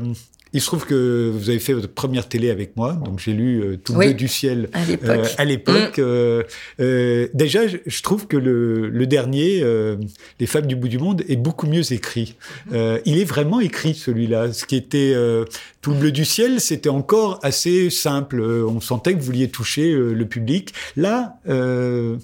il 0.53 0.61
se 0.61 0.65
trouve 0.67 0.85
que 0.85 1.29
vous 1.33 1.49
avez 1.49 1.59
fait 1.59 1.73
votre 1.73 1.87
première 1.93 2.27
télé 2.29 2.49
avec 2.49 2.75
moi, 2.77 2.93
donc 2.93 3.19
j'ai 3.19 3.33
lu 3.33 3.61
euh, 3.61 3.77
Tout 3.77 3.93
le 3.93 3.99
Oui. 3.99 4.05
bleu 4.07 4.13
du 4.15 4.27
ciel 4.27 4.69
À 4.73 4.85
l'époque. 4.85 5.09
euh, 5.39 5.43
l'époque. 5.45 5.99
euh, 5.99 6.43
euh, 6.79 7.27
déjà, 7.33 7.67
je, 7.67 7.77
je 7.85 8.01
trouve 8.01 8.27
que 8.27 8.37
le, 8.37 8.89
le 8.89 9.07
dernier, 9.07 9.61
euh, 9.61 9.97
Les 10.39 10.45
femmes 10.47 10.65
du 10.67 10.75
bout 10.75 10.87
du 10.87 10.99
monde, 10.99 11.23
est 11.27 11.35
beaucoup 11.35 11.67
mieux 11.67 11.91
écrit. 11.93 12.35
Euh, 12.73 12.99
il 13.05 13.19
est 13.19 13.25
vraiment 13.25 13.59
écrit 13.59 13.93
celui-là. 13.93 14.53
Ce 14.53 14.65
qui 14.65 14.75
était 14.75 15.11
euh, 15.15 15.45
Tout 15.81 15.91
le 15.91 15.97
bleu 15.97 16.11
du 16.11 16.25
ciel, 16.25 16.59
c'était 16.61 16.89
encore 16.89 17.39
assez 17.43 17.89
simple. 17.89 18.41
On 18.41 18.79
sentait 18.81 19.13
que 19.13 19.19
vous 19.19 19.25
vouliez 19.25 19.49
toucher 19.49 19.91
euh, 19.91 20.13
le 20.13 20.25
public. 20.25 20.73
Là, 20.95 21.39
euh, 21.49 22.17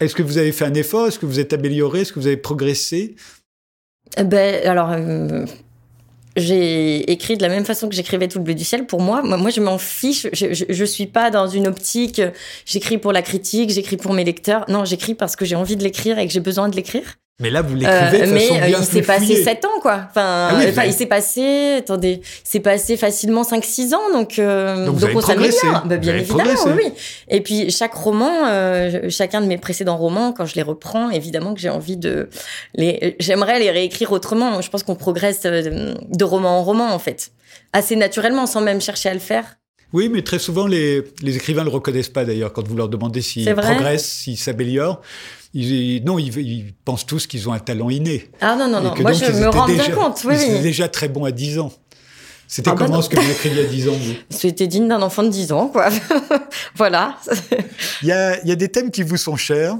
est-ce 0.00 0.14
que 0.14 0.22
vous 0.22 0.38
avez 0.38 0.52
fait 0.52 0.64
un 0.64 0.74
effort? 0.74 1.06
Est-ce 1.08 1.18
que 1.18 1.26
vous 1.26 1.40
êtes 1.40 1.52
amélioré? 1.52 2.00
Est-ce 2.00 2.12
que 2.12 2.20
vous 2.20 2.26
avez 2.26 2.36
progressé? 2.36 3.14
Eh 4.16 4.24
Ben, 4.24 4.66
alors, 4.66 4.90
euh, 4.92 5.44
j'ai 6.36 7.10
écrit 7.10 7.36
de 7.36 7.42
la 7.42 7.48
même 7.48 7.64
façon 7.64 7.88
que 7.88 7.94
j'écrivais 7.94 8.28
tout 8.28 8.38
le 8.38 8.44
bleu 8.44 8.54
du 8.54 8.64
ciel. 8.64 8.86
Pour 8.86 9.00
moi, 9.00 9.22
moi, 9.22 9.50
je 9.50 9.60
m'en 9.60 9.78
fiche. 9.78 10.26
Je, 10.32 10.52
je, 10.54 10.64
je 10.68 10.84
suis 10.84 11.06
pas 11.06 11.30
dans 11.30 11.46
une 11.46 11.66
optique. 11.66 12.18
euh, 12.20 12.30
J'écris 12.66 12.98
pour 12.98 13.12
la 13.12 13.22
critique, 13.22 13.70
j'écris 13.70 13.96
pour 13.96 14.12
mes 14.12 14.24
lecteurs. 14.24 14.64
Non, 14.68 14.84
j'écris 14.84 15.14
parce 15.14 15.36
que 15.36 15.44
j'ai 15.44 15.56
envie 15.56 15.76
de 15.76 15.82
l'écrire 15.82 16.18
et 16.18 16.26
que 16.26 16.32
j'ai 16.32 16.40
besoin 16.40 16.68
de 16.68 16.76
l'écrire. 16.76 17.16
Mais 17.40 17.50
là, 17.50 17.62
vous 17.62 17.74
Euh, 17.74 17.78
l'écrivez 17.78 18.26
de 18.26 18.32
mais 18.32 18.50
euh, 18.52 18.66
bien 18.66 18.78
il 18.78 18.84
s'est 18.84 19.02
passé 19.02 19.24
fouillée. 19.26 19.42
7 19.44 19.64
ans, 19.64 19.80
quoi. 19.80 20.02
Enfin, 20.10 20.48
Ah 20.50 20.54
oui, 20.56 20.62
euh, 20.62 20.66
vous 20.66 20.70
enfin, 20.72 20.80
avez- 20.82 20.90
il 20.90 20.94
s'est 20.94 21.06
passé, 21.06 21.74
attendez, 21.78 22.20
c'est 22.44 22.60
passé 22.60 22.96
facilement 22.98 23.42
5-6 23.42 23.94
ans, 23.94 24.10
donc, 24.12 24.38
euh, 24.38 24.84
Donc 24.86 24.96
vous 24.96 25.04
avez 25.04 25.14
on. 25.14 25.16
Bah, 25.72 25.82
Vous 25.84 25.96
bien 25.98 26.12
avez 26.12 26.20
évidemment, 26.20 26.44
progressé. 26.54 26.68
oui, 26.76 26.82
oui. 26.84 26.92
Et 27.28 27.40
puis, 27.40 27.70
chaque 27.70 27.94
roman, 27.94 28.30
euh, 28.48 29.08
chacun 29.08 29.40
de 29.40 29.46
mes 29.46 29.58
précédents 29.58 29.96
romans, 29.96 30.32
quand 30.32 30.44
je 30.46 30.54
les 30.54 30.62
reprends, 30.62 31.10
évidemment 31.10 31.54
que 31.54 31.60
j'ai 31.60 31.70
envie 31.70 31.96
de 31.96 32.28
les, 32.74 33.16
j'aimerais 33.18 33.58
les 33.58 33.70
réécrire 33.70 34.12
autrement. 34.12 34.60
Je 34.60 34.68
pense 34.70 34.82
qu'on 34.82 34.94
progresse 34.94 35.40
euh, 35.46 35.94
de 36.08 36.24
roman 36.24 36.58
en 36.58 36.62
roman, 36.62 36.92
en 36.92 36.98
fait. 36.98 37.30
Assez 37.72 37.96
naturellement, 37.96 38.46
sans 38.46 38.60
même 38.60 38.80
chercher 38.80 39.08
à 39.08 39.14
le 39.14 39.20
faire. 39.20 39.56
Oui, 39.92 40.08
mais 40.08 40.22
très 40.22 40.38
souvent, 40.38 40.66
les, 40.66 41.02
les 41.22 41.36
écrivains 41.36 41.62
ne 41.62 41.66
le 41.68 41.74
reconnaissent 41.74 42.08
pas 42.08 42.24
d'ailleurs. 42.24 42.52
Quand 42.52 42.66
vous 42.66 42.76
leur 42.76 42.88
demandez 42.88 43.22
s'ils 43.22 43.52
progressent, 43.54 44.06
s'ils 44.08 44.38
s'améliorent, 44.38 45.00
ils, 45.52 46.02
non, 46.04 46.18
ils, 46.18 46.36
ils 46.38 46.72
pensent 46.84 47.06
tous 47.06 47.26
qu'ils 47.26 47.48
ont 47.48 47.52
un 47.52 47.58
talent 47.58 47.90
inné. 47.90 48.30
Ah 48.40 48.56
non, 48.56 48.68
non, 48.68 48.80
non. 48.80 48.94
Moi, 49.00 49.12
donc, 49.12 49.24
je 49.24 49.32
me 49.32 49.48
rends 49.48 49.66
déjà, 49.66 49.86
bien 49.86 49.94
compte. 49.96 50.22
Oui, 50.24 50.34
Ils 50.46 50.54
oui. 50.56 50.60
déjà 50.60 50.88
très 50.88 51.08
bons 51.08 51.24
à 51.24 51.32
10 51.32 51.58
ans. 51.58 51.72
C'était 52.46 52.70
Ah 52.70 52.74
bah 52.74 52.84
comment 52.86 53.00
ce 53.00 53.08
que 53.08 53.18
vous 53.18 53.30
écriviez 53.30 53.62
à 53.62 53.66
10 53.66 53.88
ans, 53.88 53.96
C'était 54.28 54.66
digne 54.66 54.88
d'un 54.88 55.02
enfant 55.02 55.22
de 55.22 55.28
10 55.28 55.52
ans, 55.52 55.68
quoi. 55.68 55.88
voilà. 56.74 57.16
il 58.02 58.08
y, 58.08 58.12
a, 58.12 58.40
il 58.42 58.48
y 58.48 58.52
a 58.52 58.56
des 58.56 58.68
thèmes 58.68 58.90
qui 58.90 59.04
vous 59.04 59.16
sont 59.16 59.36
chers, 59.36 59.76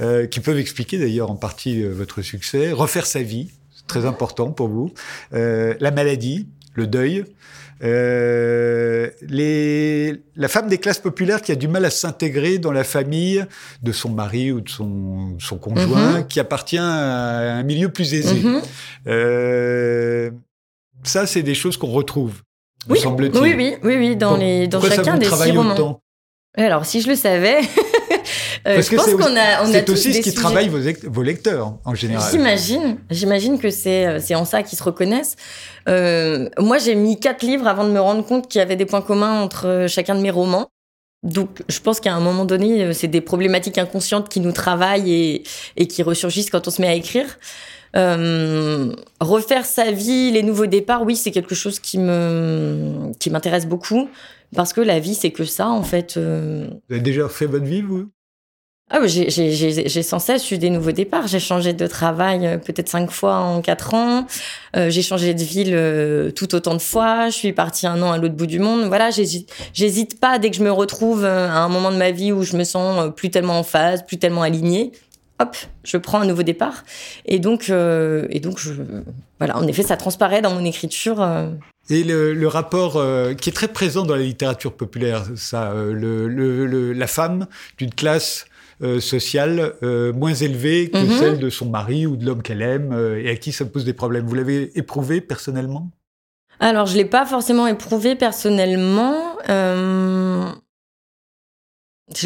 euh, 0.00 0.26
qui 0.26 0.40
peuvent 0.40 0.58
expliquer 0.58 0.96
d'ailleurs 0.98 1.30
en 1.30 1.36
partie 1.36 1.82
euh, 1.82 1.90
votre 1.92 2.22
succès. 2.22 2.72
Refaire 2.72 3.04
sa 3.04 3.20
vie, 3.22 3.50
c'est 3.76 3.86
très 3.86 4.06
important 4.06 4.52
pour 4.52 4.68
vous. 4.68 4.92
Euh, 5.34 5.74
la 5.80 5.90
maladie, 5.90 6.48
le 6.74 6.86
deuil. 6.86 7.24
Euh, 7.84 9.10
les, 9.28 10.22
la 10.36 10.48
femme 10.48 10.68
des 10.68 10.78
classes 10.78 10.98
populaires 10.98 11.42
qui 11.42 11.52
a 11.52 11.54
du 11.54 11.68
mal 11.68 11.84
à 11.84 11.90
s'intégrer 11.90 12.58
dans 12.58 12.72
la 12.72 12.84
famille 12.84 13.44
de 13.82 13.92
son 13.92 14.08
mari 14.10 14.52
ou 14.52 14.60
de 14.60 14.68
son, 14.68 15.36
son 15.38 15.58
conjoint, 15.58 16.20
Mhm. 16.20 16.26
qui 16.26 16.40
appartient 16.40 16.78
à 16.78 17.56
un 17.56 17.62
milieu 17.62 17.90
plus 17.90 18.14
aisé. 18.14 18.40
Mhm. 18.42 18.62
Euh, 19.06 20.30
ça, 21.02 21.26
c'est 21.26 21.42
des 21.42 21.54
choses 21.54 21.76
qu'on 21.76 21.88
retrouve, 21.90 22.42
Oui, 22.88 22.98
semble-t-il. 22.98 23.42
oui, 23.42 23.54
oui, 23.56 23.74
oui, 23.82 23.96
oui, 23.98 24.16
dans, 24.16 24.30
Pour- 24.30 24.38
les, 24.38 24.66
dans 24.68 24.80
ça 24.80 24.90
chacun 24.96 25.12
vous 25.14 25.18
des 25.18 25.26
six 25.26 25.50
romans. 25.52 25.72
autant? 25.74 26.00
Alors, 26.56 26.86
si 26.86 27.00
je 27.02 27.08
le 27.08 27.16
savais, 27.16 27.58
euh, 28.66 28.74
Parce 28.76 28.86
je 28.86 28.90
que 28.90 28.96
pense 28.96 29.04
c'est 29.06 29.12
qu'on 29.16 29.36
a, 29.36 29.62
on 29.62 29.68
a 29.68 29.72
C'est 29.72 29.84
tous 29.84 29.92
aussi 29.92 30.12
ce 30.14 30.18
qui 30.18 30.30
sujets- 30.30 30.34
travaille 30.34 30.68
vos, 30.68 30.78
ec- 30.80 31.04
vos 31.04 31.22
lecteurs, 31.22 31.74
en 31.84 31.94
général. 31.94 32.30
J'imagine, 32.30 32.98
j'imagine 33.10 33.58
que 33.58 33.70
c'est 33.70 34.06
euh, 34.06 34.18
c'est 34.20 34.34
en 34.34 34.44
ça 34.44 34.62
qu'ils 34.62 34.78
se 34.78 34.82
reconnaissent. 34.84 35.36
Euh, 35.88 36.48
moi, 36.58 36.78
j'ai 36.78 36.94
mis 36.94 37.18
quatre 37.20 37.42
livres 37.42 37.66
avant 37.66 37.84
de 37.84 37.90
me 37.90 38.00
rendre 38.00 38.24
compte 38.24 38.48
qu'il 38.48 38.58
y 38.58 38.62
avait 38.62 38.76
des 38.76 38.86
points 38.86 39.02
communs 39.02 39.40
entre 39.42 39.66
euh, 39.66 39.88
chacun 39.88 40.14
de 40.14 40.20
mes 40.20 40.30
romans. 40.30 40.68
Donc, 41.22 41.62
je 41.68 41.80
pense 41.80 42.00
qu'à 42.00 42.12
un 42.14 42.20
moment 42.20 42.44
donné, 42.44 42.92
c'est 42.92 43.08
des 43.08 43.22
problématiques 43.22 43.78
inconscientes 43.78 44.28
qui 44.28 44.40
nous 44.40 44.52
travaillent 44.52 45.10
et, 45.12 45.42
et 45.78 45.86
qui 45.86 46.02
ressurgissent 46.02 46.50
quand 46.50 46.68
on 46.68 46.70
se 46.70 46.82
met 46.82 46.88
à 46.88 46.94
écrire. 46.94 47.26
Euh, 47.96 48.92
refaire 49.20 49.64
sa 49.64 49.90
vie, 49.92 50.30
les 50.32 50.42
nouveaux 50.42 50.66
départs, 50.66 51.02
oui, 51.04 51.16
c'est 51.16 51.30
quelque 51.30 51.54
chose 51.54 51.78
qui 51.78 51.98
me 51.98 53.12
qui 53.20 53.30
m'intéresse 53.30 53.66
beaucoup 53.66 54.08
parce 54.54 54.72
que 54.72 54.80
la 54.80 54.98
vie, 55.00 55.14
c'est 55.14 55.30
que 55.30 55.44
ça, 55.44 55.68
en 55.68 55.82
fait. 55.82 56.16
euh, 56.16 56.66
Vous 56.88 56.94
avez 56.94 57.00
déjà 57.02 57.24
refait 57.24 57.46
votre 57.46 57.64
vie, 57.64 57.82
vous? 57.82 58.08
Ah, 58.90 58.98
j'ai- 59.06 60.02
sans 60.02 60.18
cesse 60.18 60.50
eu 60.50 60.58
des 60.58 60.70
nouveaux 60.70 60.92
départs. 60.92 61.26
J'ai 61.26 61.40
changé 61.40 61.72
de 61.72 61.86
travail 61.86 62.46
euh, 62.46 62.58
peut-être 62.58 62.88
cinq 62.88 63.10
fois 63.10 63.36
en 63.36 63.60
quatre 63.62 63.94
ans. 63.94 64.26
Euh, 64.76 64.90
j'ai 64.90 65.02
changé 65.02 65.32
de 65.34 65.42
ville 65.42 65.72
euh, 65.74 66.30
tout 66.30 66.54
autant 66.54 66.74
de 66.74 66.82
fois. 66.82 67.28
Je 67.30 67.34
suis 67.34 67.52
partie 67.52 67.86
un 67.86 68.00
an 68.02 68.12
à 68.12 68.18
l'autre 68.18 68.34
bout 68.34 68.46
du 68.46 68.58
monde. 68.58 68.84
Voilà, 68.86 69.10
j'hésite 69.10 70.20
pas 70.20 70.38
dès 70.38 70.50
que 70.50 70.56
je 70.56 70.62
me 70.62 70.70
retrouve 70.70 71.24
à 71.24 71.58
un 71.58 71.68
moment 71.68 71.90
de 71.90 71.96
ma 71.96 72.10
vie 72.10 72.30
où 72.32 72.42
je 72.42 72.56
me 72.56 72.64
sens 72.64 73.10
plus 73.16 73.30
tellement 73.30 73.58
en 73.58 73.62
phase, 73.64 74.04
plus 74.06 74.18
tellement 74.18 74.42
alignée. 74.42 74.92
Hop, 75.40 75.56
je 75.82 75.96
prends 75.96 76.20
un 76.20 76.26
nouveau 76.26 76.44
départ. 76.44 76.84
Et 77.26 77.40
donc, 77.40 77.68
euh, 77.70 78.26
et 78.30 78.38
donc, 78.38 78.58
je, 78.60 78.72
voilà, 79.40 79.56
en 79.56 79.66
effet, 79.66 79.82
ça 79.82 79.96
transparaît 79.96 80.42
dans 80.42 80.52
mon 80.54 80.64
écriture. 80.64 81.26
Et 81.90 82.04
le, 82.04 82.32
le 82.34 82.48
rapport 82.48 82.96
euh, 82.98 83.34
qui 83.34 83.50
est 83.50 83.52
très 83.52 83.66
présent 83.68 84.04
dans 84.04 84.14
la 84.14 84.22
littérature 84.22 84.72
populaire, 84.74 85.24
ça, 85.34 85.72
euh, 85.72 85.92
le- 85.92 86.28
le- 86.28 86.92
la 86.92 87.06
femme 87.08 87.46
d'une 87.78 87.92
classe 87.92 88.44
euh, 88.84 89.00
sociale 89.00 89.74
euh, 89.82 90.12
moins 90.12 90.34
élevée 90.34 90.90
que 90.90 90.98
Mhm. 90.98 91.18
celle 91.18 91.38
de 91.38 91.50
son 91.50 91.68
mari 91.70 92.06
ou 92.06 92.16
de 92.16 92.24
l'homme 92.26 92.42
qu'elle 92.42 92.62
aime 92.62 92.92
euh, 92.92 93.20
et 93.22 93.30
à 93.30 93.36
qui 93.36 93.52
ça 93.52 93.64
pose 93.64 93.84
des 93.84 93.92
problèmes. 93.94 94.26
Vous 94.26 94.34
l'avez 94.34 94.76
éprouvé 94.78 95.20
personnellement? 95.20 95.90
Alors, 96.60 96.86
je 96.86 96.96
l'ai 96.96 97.04
pas 97.04 97.26
forcément 97.26 97.66
éprouvé 97.66 98.14
personnellement. 98.14 99.36
Je 99.48 100.52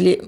l'ai. 0.03 0.21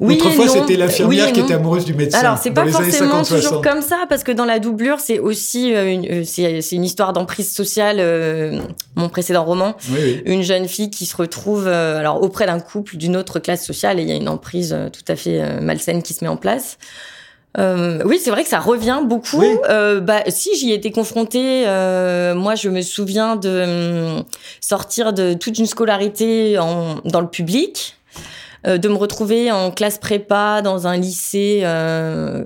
Oui 0.00 0.14
Autrefois, 0.16 0.46
c'était 0.48 0.76
l'infirmière 0.76 1.26
Oui 1.26 1.32
qui 1.32 1.40
était 1.40 1.54
amoureuse 1.54 1.84
du 1.84 1.92
médecin. 1.94 2.18
Alors, 2.20 2.38
c'est 2.38 2.52
pas 2.52 2.66
forcément 2.66 3.24
50, 3.24 3.26
toujours 3.26 3.42
60. 3.62 3.64
comme 3.64 3.82
ça, 3.82 3.98
parce 4.08 4.22
que 4.22 4.30
dans 4.30 4.44
la 4.44 4.60
doublure, 4.60 5.00
c'est 5.00 5.18
aussi 5.18 5.74
euh, 5.74 5.90
une, 5.92 6.06
euh, 6.06 6.22
c'est, 6.24 6.60
une 6.72 6.84
histoire 6.84 7.12
d'emprise 7.12 7.52
sociale. 7.52 7.96
euh, 7.98 8.60
mon 8.94 9.08
précédent 9.08 9.44
roman, 9.44 9.74
Oui, 9.90 9.98
oui. 10.00 10.22
une 10.26 10.42
jeune 10.42 10.68
fille 10.68 10.90
qui 10.90 11.04
se 11.06 11.16
retrouve 11.16 11.66
euh, 11.66 11.98
alors 11.98 12.22
auprès 12.22 12.46
d'un 12.46 12.60
couple 12.60 12.96
d'une 12.96 13.16
autre 13.16 13.38
classe 13.40 13.64
sociale, 13.66 13.98
et 13.98 14.02
il 14.02 14.08
y 14.08 14.12
a 14.12 14.16
une 14.16 14.28
emprise 14.28 14.72
euh, 14.72 14.88
tout 14.88 15.04
à 15.08 15.16
fait 15.16 15.60
malsaine 15.60 16.02
qui 16.02 16.14
se 16.14 16.24
met 16.24 16.30
en 16.30 16.36
place. 16.36 16.78
Euh, 17.58 18.02
oui, 18.04 18.20
c'est 18.22 18.30
vrai 18.30 18.44
que 18.44 18.48
ça 18.50 18.60
revient 18.60 19.00
beaucoup. 19.04 19.38
Oui. 19.40 19.48
Euh, 19.68 20.00
bah, 20.00 20.22
si 20.28 20.56
j'y 20.56 20.70
étais 20.72 20.92
confrontée, 20.92 21.64
euh, 21.66 22.34
moi, 22.34 22.54
je 22.54 22.68
me 22.68 22.82
souviens 22.82 23.34
de 23.36 24.16
hum, 24.18 24.24
sortir 24.60 25.12
de 25.12 25.32
toute 25.32 25.58
une 25.58 25.66
scolarité 25.66 26.58
en, 26.58 26.96
dans 27.04 27.20
le 27.20 27.26
public, 27.26 27.96
de 28.64 28.88
me 28.88 28.96
retrouver 28.96 29.50
en 29.52 29.70
classe 29.70 29.98
prépa 29.98 30.62
dans 30.62 30.86
un 30.86 30.96
lycée 30.96 31.60
euh, 31.62 32.44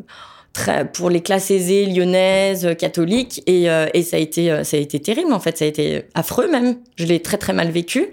très, 0.53 0.85
pour 0.85 1.11
les 1.11 1.21
classes 1.21 1.51
aisées 1.51 1.87
lyonnaises, 1.87 2.67
euh, 2.67 2.75
catholiques, 2.75 3.43
et, 3.47 3.71
euh, 3.71 3.87
et 3.95 4.03
ça 4.03 4.17
a 4.17 4.21
été 4.21 4.51
euh, 4.51 4.65
ça 4.65 4.77
a 4.77 4.81
été 4.81 5.01
terrible 5.01 5.33
en 5.33 5.41
fait, 5.41 5.59
ça 5.59 5.65
a 5.65 5.69
été 5.69 6.05
affreux 6.15 6.51
même. 6.51 6.77
Je 6.97 7.07
l'ai 7.07 7.21
très 7.21 7.39
très 7.39 7.53
mal 7.53 7.71
vécu, 7.71 8.09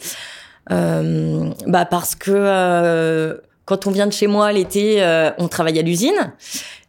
euh, 0.72 1.50
bah 1.68 1.86
parce 1.86 2.16
que 2.16 2.32
euh, 2.34 3.36
quand 3.66 3.88
on 3.88 3.92
vient 3.92 4.08
de 4.08 4.14
chez 4.14 4.28
moi 4.28 4.52
l'été, 4.52 5.04
euh, 5.04 5.32
on 5.38 5.48
travaille 5.48 5.78
à 5.80 5.84
l'usine. 5.84 6.34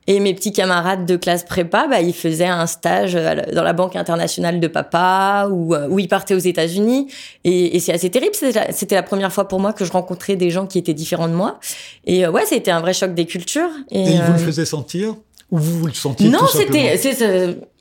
Et 0.07 0.19
mes 0.19 0.35
petits 0.35 0.53
camarades 0.53 1.07
de 1.07 1.17
classe 1.17 1.45
prépa, 1.45 1.87
bah, 1.89 2.01
ils 2.01 2.15
faisaient 2.15 2.47
un 2.47 2.67
stage 2.67 3.15
la- 3.15 3.37
dans 3.47 3.63
la 3.63 3.73
banque 3.73 3.97
internationale 3.97 4.59
de 4.59 4.67
papa 4.67 5.49
ou 5.51 5.75
euh, 5.75 5.87
où 5.89 5.99
ils 5.99 6.09
partaient 6.09 6.35
aux 6.35 6.39
États-Unis. 6.39 7.09
Et, 7.45 7.77
et 7.77 7.81
c'est 7.81 7.93
assez 7.93 8.11
terrible. 8.11 8.35
C'était 8.35 8.95
la, 8.95 9.03
première 9.03 9.33
fois 9.33 9.47
pour 9.47 9.61
moi 9.61 9.73
que 9.73 9.85
je 9.85 9.93
rencontrais 9.93 10.37
des 10.37 10.51
gens 10.51 10.67
qui 10.67 10.79
étaient 10.79 10.95
différents 10.95 11.29
de 11.29 11.35
moi. 11.35 11.61
Et 12.07 12.25
euh, 12.27 12.31
ouais, 12.31 12.45
c'était 12.47 12.71
un 12.71 12.81
vrai 12.81 12.93
choc 12.93 13.15
des 13.15 13.27
cultures. 13.27 13.69
Et, 13.91 14.01
Et 14.01 14.11
il 14.13 14.23
vous 14.23 14.33
le 14.33 14.39
euh, 14.39 14.47
faisait 14.47 14.65
sentir 14.65 15.15
Ou 15.51 15.59
vous, 15.59 15.79
vous 15.81 15.87
le 15.87 15.93
sentiez 15.95 16.29
non, 16.29 16.47
c'était, 16.51 16.97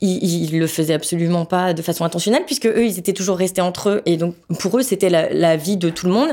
ils, 0.02 0.54
ils 0.54 0.60
le 0.60 0.68
faisaient 0.68 0.94
absolument 0.94 1.46
pas 1.46 1.74
de 1.74 1.82
façon 1.82 2.04
intentionnelle 2.06 2.44
puisque 2.46 2.66
eux, 2.68 2.86
ils 2.86 3.00
étaient 3.00 3.14
toujours 3.14 3.38
restés 3.38 3.62
entre 3.62 3.90
eux 3.90 4.02
et 4.06 4.18
donc 4.18 4.36
pour 4.60 4.78
eux, 4.78 4.82
c'était 4.82 5.10
la, 5.10 5.32
la 5.34 5.56
vie 5.56 5.78
de 5.78 5.90
tout 5.90 6.06
le 6.06 6.14
monde 6.14 6.32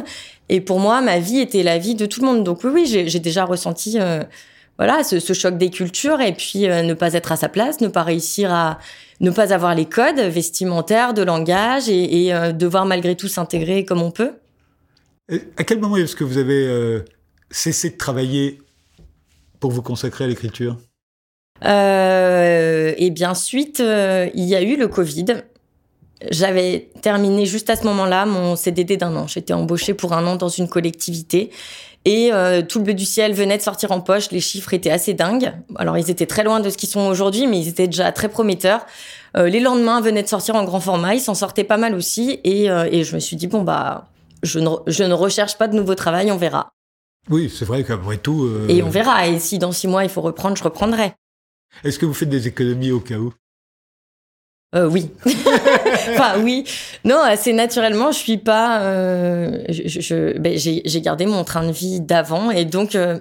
et 0.48 0.60
pour 0.60 0.78
moi, 0.80 1.00
ma 1.00 1.18
vie 1.18 1.38
était 1.40 1.62
la 1.62 1.78
vie 1.78 1.94
de 1.94 2.06
tout 2.06 2.20
le 2.20 2.26
monde. 2.26 2.44
Donc 2.44 2.60
oui, 2.64 2.70
oui, 2.72 2.86
j'ai, 2.86 3.08
j'ai 3.08 3.18
déjà 3.20 3.44
ressenti, 3.44 3.98
euh, 4.00 4.22
voilà, 4.78 5.02
ce, 5.04 5.20
ce 5.20 5.32
choc 5.32 5.56
des 5.56 5.70
cultures 5.70 6.20
et 6.20 6.32
puis 6.32 6.68
euh, 6.68 6.82
ne 6.82 6.94
pas 6.94 7.14
être 7.14 7.32
à 7.32 7.36
sa 7.36 7.48
place, 7.48 7.80
ne 7.80 7.88
pas 7.88 8.02
réussir 8.02 8.52
à, 8.52 8.78
ne 9.20 9.30
pas 9.30 9.52
avoir 9.52 9.74
les 9.74 9.86
codes 9.86 10.20
vestimentaires, 10.20 11.14
de 11.14 11.22
langage 11.22 11.88
et, 11.88 12.26
et, 12.26 12.34
euh, 12.34 12.52
devoir 12.52 12.84
malgré 12.84 13.16
tout 13.16 13.28
s'intégrer 13.28 13.84
comme 13.84 14.02
on 14.02 14.10
peut. 14.10 14.32
Et 15.30 15.40
À 15.56 15.64
quel 15.64 15.80
moment 15.80 15.96
est-ce 15.96 16.14
que 16.14 16.24
vous 16.24 16.38
avez 16.38 16.66
euh, 16.66 17.00
cessé 17.50 17.90
de 17.90 17.96
travailler 17.96 18.58
pour 19.60 19.70
vous 19.70 19.82
consacrer 19.82 20.24
à 20.24 20.26
l'écriture? 20.26 20.76
Et 21.62 23.10
bien 23.10 23.34
suite, 23.34 23.80
il 23.80 24.44
y 24.44 24.54
a 24.54 24.62
eu 24.62 24.76
le 24.76 24.88
Covid. 24.88 25.24
J'avais 26.30 26.90
terminé 27.02 27.46
juste 27.46 27.70
à 27.70 27.76
ce 27.76 27.84
moment-là 27.84 28.26
mon 28.26 28.56
CDD 28.56 28.96
d'un 28.96 29.14
an. 29.16 29.26
J'étais 29.26 29.54
embauchée 29.54 29.94
pour 29.94 30.12
un 30.12 30.26
an 30.26 30.36
dans 30.36 30.48
une 30.48 30.68
collectivité. 30.68 31.50
Et 32.06 32.32
euh, 32.32 32.62
tout 32.62 32.78
le 32.78 32.84
bleu 32.84 32.94
du 32.94 33.04
ciel 33.04 33.34
venait 33.34 33.58
de 33.58 33.62
sortir 33.62 33.90
en 33.90 34.00
poche. 34.00 34.30
Les 34.30 34.40
chiffres 34.40 34.72
étaient 34.72 34.92
assez 34.92 35.12
dingues. 35.12 35.52
Alors, 35.74 35.98
ils 35.98 36.08
étaient 36.08 36.26
très 36.26 36.44
loin 36.44 36.60
de 36.60 36.70
ce 36.70 36.78
qu'ils 36.78 36.88
sont 36.88 37.00
aujourd'hui, 37.08 37.48
mais 37.48 37.58
ils 37.58 37.66
étaient 37.66 37.88
déjà 37.88 38.12
très 38.12 38.28
prometteurs. 38.28 38.86
Euh, 39.36 39.48
les 39.48 39.58
lendemains 39.58 40.00
venaient 40.00 40.22
de 40.22 40.28
sortir 40.28 40.54
en 40.54 40.62
grand 40.62 40.78
format. 40.78 41.16
Ils 41.16 41.20
s'en 41.20 41.34
sortaient 41.34 41.64
pas 41.64 41.78
mal 41.78 41.96
aussi. 41.96 42.40
Et, 42.44 42.70
euh, 42.70 42.88
et 42.92 43.02
je 43.02 43.16
me 43.16 43.20
suis 43.20 43.34
dit, 43.34 43.48
bon, 43.48 43.62
bah, 43.62 44.06
je 44.44 44.60
ne, 44.60 44.70
je 44.86 45.02
ne 45.02 45.14
recherche 45.14 45.58
pas 45.58 45.66
de 45.66 45.74
nouveau 45.74 45.96
travail, 45.96 46.30
on 46.30 46.36
verra. 46.36 46.70
Oui, 47.28 47.52
c'est 47.52 47.64
vrai 47.64 47.82
qu'après 47.82 48.18
tout. 48.18 48.48
Et 48.68 48.84
on 48.84 48.88
verra. 48.88 49.26
Et 49.26 49.40
si 49.40 49.58
dans 49.58 49.72
six 49.72 49.88
mois, 49.88 50.04
il 50.04 50.10
faut 50.10 50.22
reprendre, 50.22 50.56
je 50.56 50.62
reprendrai. 50.62 51.12
Est-ce 51.82 51.98
que 51.98 52.06
vous 52.06 52.14
faites 52.14 52.28
des 52.28 52.46
économies 52.46 52.92
au 52.92 53.00
cas 53.00 53.16
où? 53.16 53.34
Euh, 54.76 54.88
oui. 54.88 55.10
enfin, 56.10 56.34
oui. 56.42 56.64
Non, 57.04 57.20
assez 57.20 57.52
naturellement, 57.52 58.12
je 58.12 58.18
suis 58.18 58.38
pas. 58.38 58.80
euh, 58.82 59.62
je, 59.68 59.88
je- 60.00 60.38
ben, 60.38 60.56
j'ai 60.58 61.00
gardé 61.00 61.26
mon 61.26 61.44
train 61.44 61.66
de 61.66 61.72
vie 61.72 62.00
d'avant 62.00 62.50
et 62.50 62.64
donc, 62.64 62.94
euh, 62.94 63.18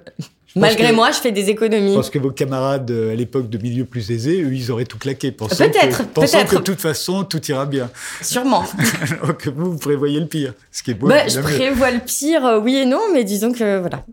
malgré 0.55 0.89
que- 0.89 0.93
moi, 0.95 1.11
je 1.11 1.17
fais 1.19 1.31
des 1.31 1.49
économies. 1.49 1.95
Parce 1.95 2.09
que 2.09 2.19
vos 2.19 2.31
camarades 2.31 2.91
à 2.91 3.15
l'époque 3.15 3.49
de 3.49 3.57
milieu 3.57 3.85
plus 3.85 4.11
aisé, 4.11 4.41
eux, 4.41 4.53
ils 4.53 4.69
auraient 4.71 4.85
tout 4.85 4.97
claqué, 4.97 5.31
pensant, 5.31 5.65
Peut-être, 5.69 5.97
que, 5.99 6.03
pensant 6.03 6.45
que 6.45 6.55
de 6.57 6.61
toute 6.61 6.81
façon, 6.81 7.23
tout 7.23 7.41
ira 7.47 7.65
bien. 7.65 7.89
Sûrement. 8.21 8.63
Alors 9.21 9.37
que 9.37 9.49
vous, 9.49 9.71
vous 9.71 9.77
prévoyez 9.79 10.19
le 10.19 10.27
pire. 10.27 10.53
Ce 10.71 10.83
qui 10.83 10.91
est 10.91 10.95
beau. 10.95 11.07
Bah, 11.07 11.27
je 11.27 11.39
prévois 11.39 11.91
le 11.91 11.99
pire, 11.99 12.59
oui 12.63 12.75
et 12.77 12.85
non, 12.85 13.01
mais 13.13 13.23
disons 13.23 13.51
que 13.53 13.79
voilà. 13.79 14.03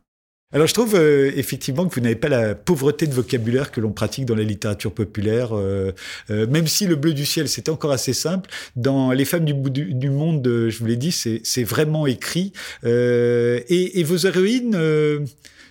Alors 0.52 0.66
je 0.66 0.74
trouve 0.74 0.94
euh, 0.94 1.32
effectivement 1.34 1.86
que 1.88 1.94
vous 1.94 2.02
n'avez 2.02 2.16
pas 2.16 2.28
la 2.28 2.54
pauvreté 2.54 3.06
de 3.06 3.14
vocabulaire 3.14 3.70
que 3.70 3.80
l'on 3.80 3.92
pratique 3.92 4.26
dans 4.26 4.34
la 4.34 4.42
littérature 4.42 4.92
populaire, 4.92 5.56
euh, 5.56 5.92
euh, 6.30 6.46
même 6.46 6.66
si 6.66 6.86
le 6.86 6.94
bleu 6.94 7.14
du 7.14 7.24
ciel 7.24 7.48
c'était 7.48 7.70
encore 7.70 7.92
assez 7.92 8.12
simple. 8.12 8.50
Dans 8.76 9.12
Les 9.12 9.24
femmes 9.24 9.46
du 9.46 9.54
bout 9.54 9.70
du, 9.70 10.10
monde, 10.10 10.46
euh, 10.46 10.68
je 10.68 10.78
vous 10.78 10.86
l'ai 10.86 10.96
dit, 10.96 11.12
c'est 11.12 11.64
vraiment 11.64 12.06
écrit. 12.06 12.52
Euh, 12.84 13.60
et, 13.68 14.02
vos 14.02 14.16
héroïnes 14.16 14.76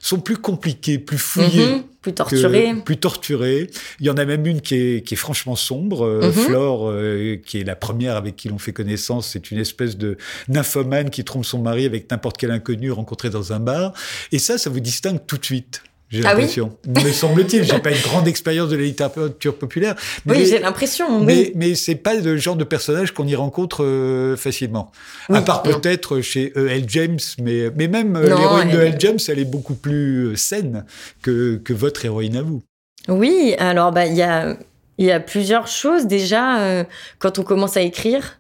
sont 0.02 0.20
plus 0.20 0.38
compliquées, 0.38 0.98
plus 1.00 1.18
fouillées. 1.18 1.76
Mhm. 1.76 1.84
Plus 2.02 2.14
torturé. 2.14 2.42
que- 2.42 2.82
plus. 2.82 3.70
Il 4.00 4.08
y 4.08 4.10
en 4.10 4.18
a 4.18 4.26
même 4.26 4.46
une 4.48 4.60
qui 4.62 4.74
est, 4.76 5.06
qui 5.06 5.14
est 5.14 5.18
franchement 5.18 5.56
sombre. 5.56 6.04
Euh, 6.06 6.22
Mhm. 6.28 6.32
Flore, 6.32 6.90
euh, 6.90 7.36
qui 7.46 7.60
est 7.60 7.64
la 7.64 7.76
première 7.76 8.16
avec 8.16 8.36
qui 8.36 8.50
l'on 8.50 8.58
fait 8.58 8.74
connaissance, 8.74 9.28
c'est 9.28 9.52
une 9.52 9.60
espèce 9.60 9.98
de 9.98 10.18
nymphomane 10.48 11.12
qui 11.12 11.24
trompe 11.24 11.46
son 11.46 11.60
mari 11.60 11.86
avec 11.86 12.10
n'importe 12.10 12.38
quel 12.38 12.50
inconnu 12.50 12.92
rencontré 12.92 13.30
dans 13.30 13.54
un 13.54 13.60
bar. 13.60 13.94
Et 14.32 14.40
ça, 14.40 14.58
ça 14.58 14.70
vous 14.72 14.80
distingue 14.80 15.20
tout 15.28 15.38
de 15.38 15.46
suite. 15.46 15.84
J'ai 16.12 16.20
Ah 16.26 16.30
oui 16.36 16.42
l'impression. 16.42 16.78
Me 16.88 17.12
semble-t-il. 17.12 17.64
J'ai 17.64 17.80
pas 17.80 17.92
une 17.92 18.02
grande 18.02 18.28
expérience 18.28 18.70
de 18.70 18.76
la 18.76 18.84
littérature 18.84 19.58
populaire. 19.58 19.96
Oui, 20.28 20.46
j'ai 20.46 20.60
l'impression. 20.60 21.24
mais, 21.24 21.34
Oui. 21.38 21.52
mais 21.56 21.76
c'est 21.76 21.96
pas 21.96 22.14
le 22.16 22.36
genre 22.38 22.58
de 22.58 22.64
personnage 22.66 23.12
qu'on 23.14 23.26
y 23.28 23.36
rencontre 23.36 23.84
euh, 23.86 24.36
facilement. 24.36 24.92
Oui, 25.30 25.38
à 25.38 25.42
part 25.42 25.64
peut-être 25.64 26.20
chez 26.22 26.52
E.L. 26.58 26.84
James, 26.88 27.20
mais, 27.42 27.70
mais 27.76 27.88
même 27.88 28.16
euh, 28.18 28.26
l'héroïne 28.36 28.70
de 28.70 28.74
elle- 28.78 28.88
E.L. 28.92 28.96
James, 29.00 29.20
elle 29.30 29.40
est 29.40 29.46
beaucoup 29.46 29.76
plus 29.76 30.26
euh, 30.28 30.36
saine 30.36 30.86
que, 31.22 31.56
que 31.56 31.74
votre 31.74 32.04
héroïne 32.04 32.36
à 32.36 32.42
vous. 32.42 32.62
Oui, 33.08 33.56
alors 33.58 33.92
bah 33.92 34.06
il 34.06 34.16
y 34.16 34.22
a 34.22 34.58
y 35.00 35.10
a 35.10 35.20
plusieurs 35.20 35.66
choses 35.68 36.06
déjà 36.06 36.60
euh, 36.62 36.84
quand 37.18 37.40
on 37.40 37.44
commence 37.44 37.76
à 37.78 37.82
écrire. 37.82 38.40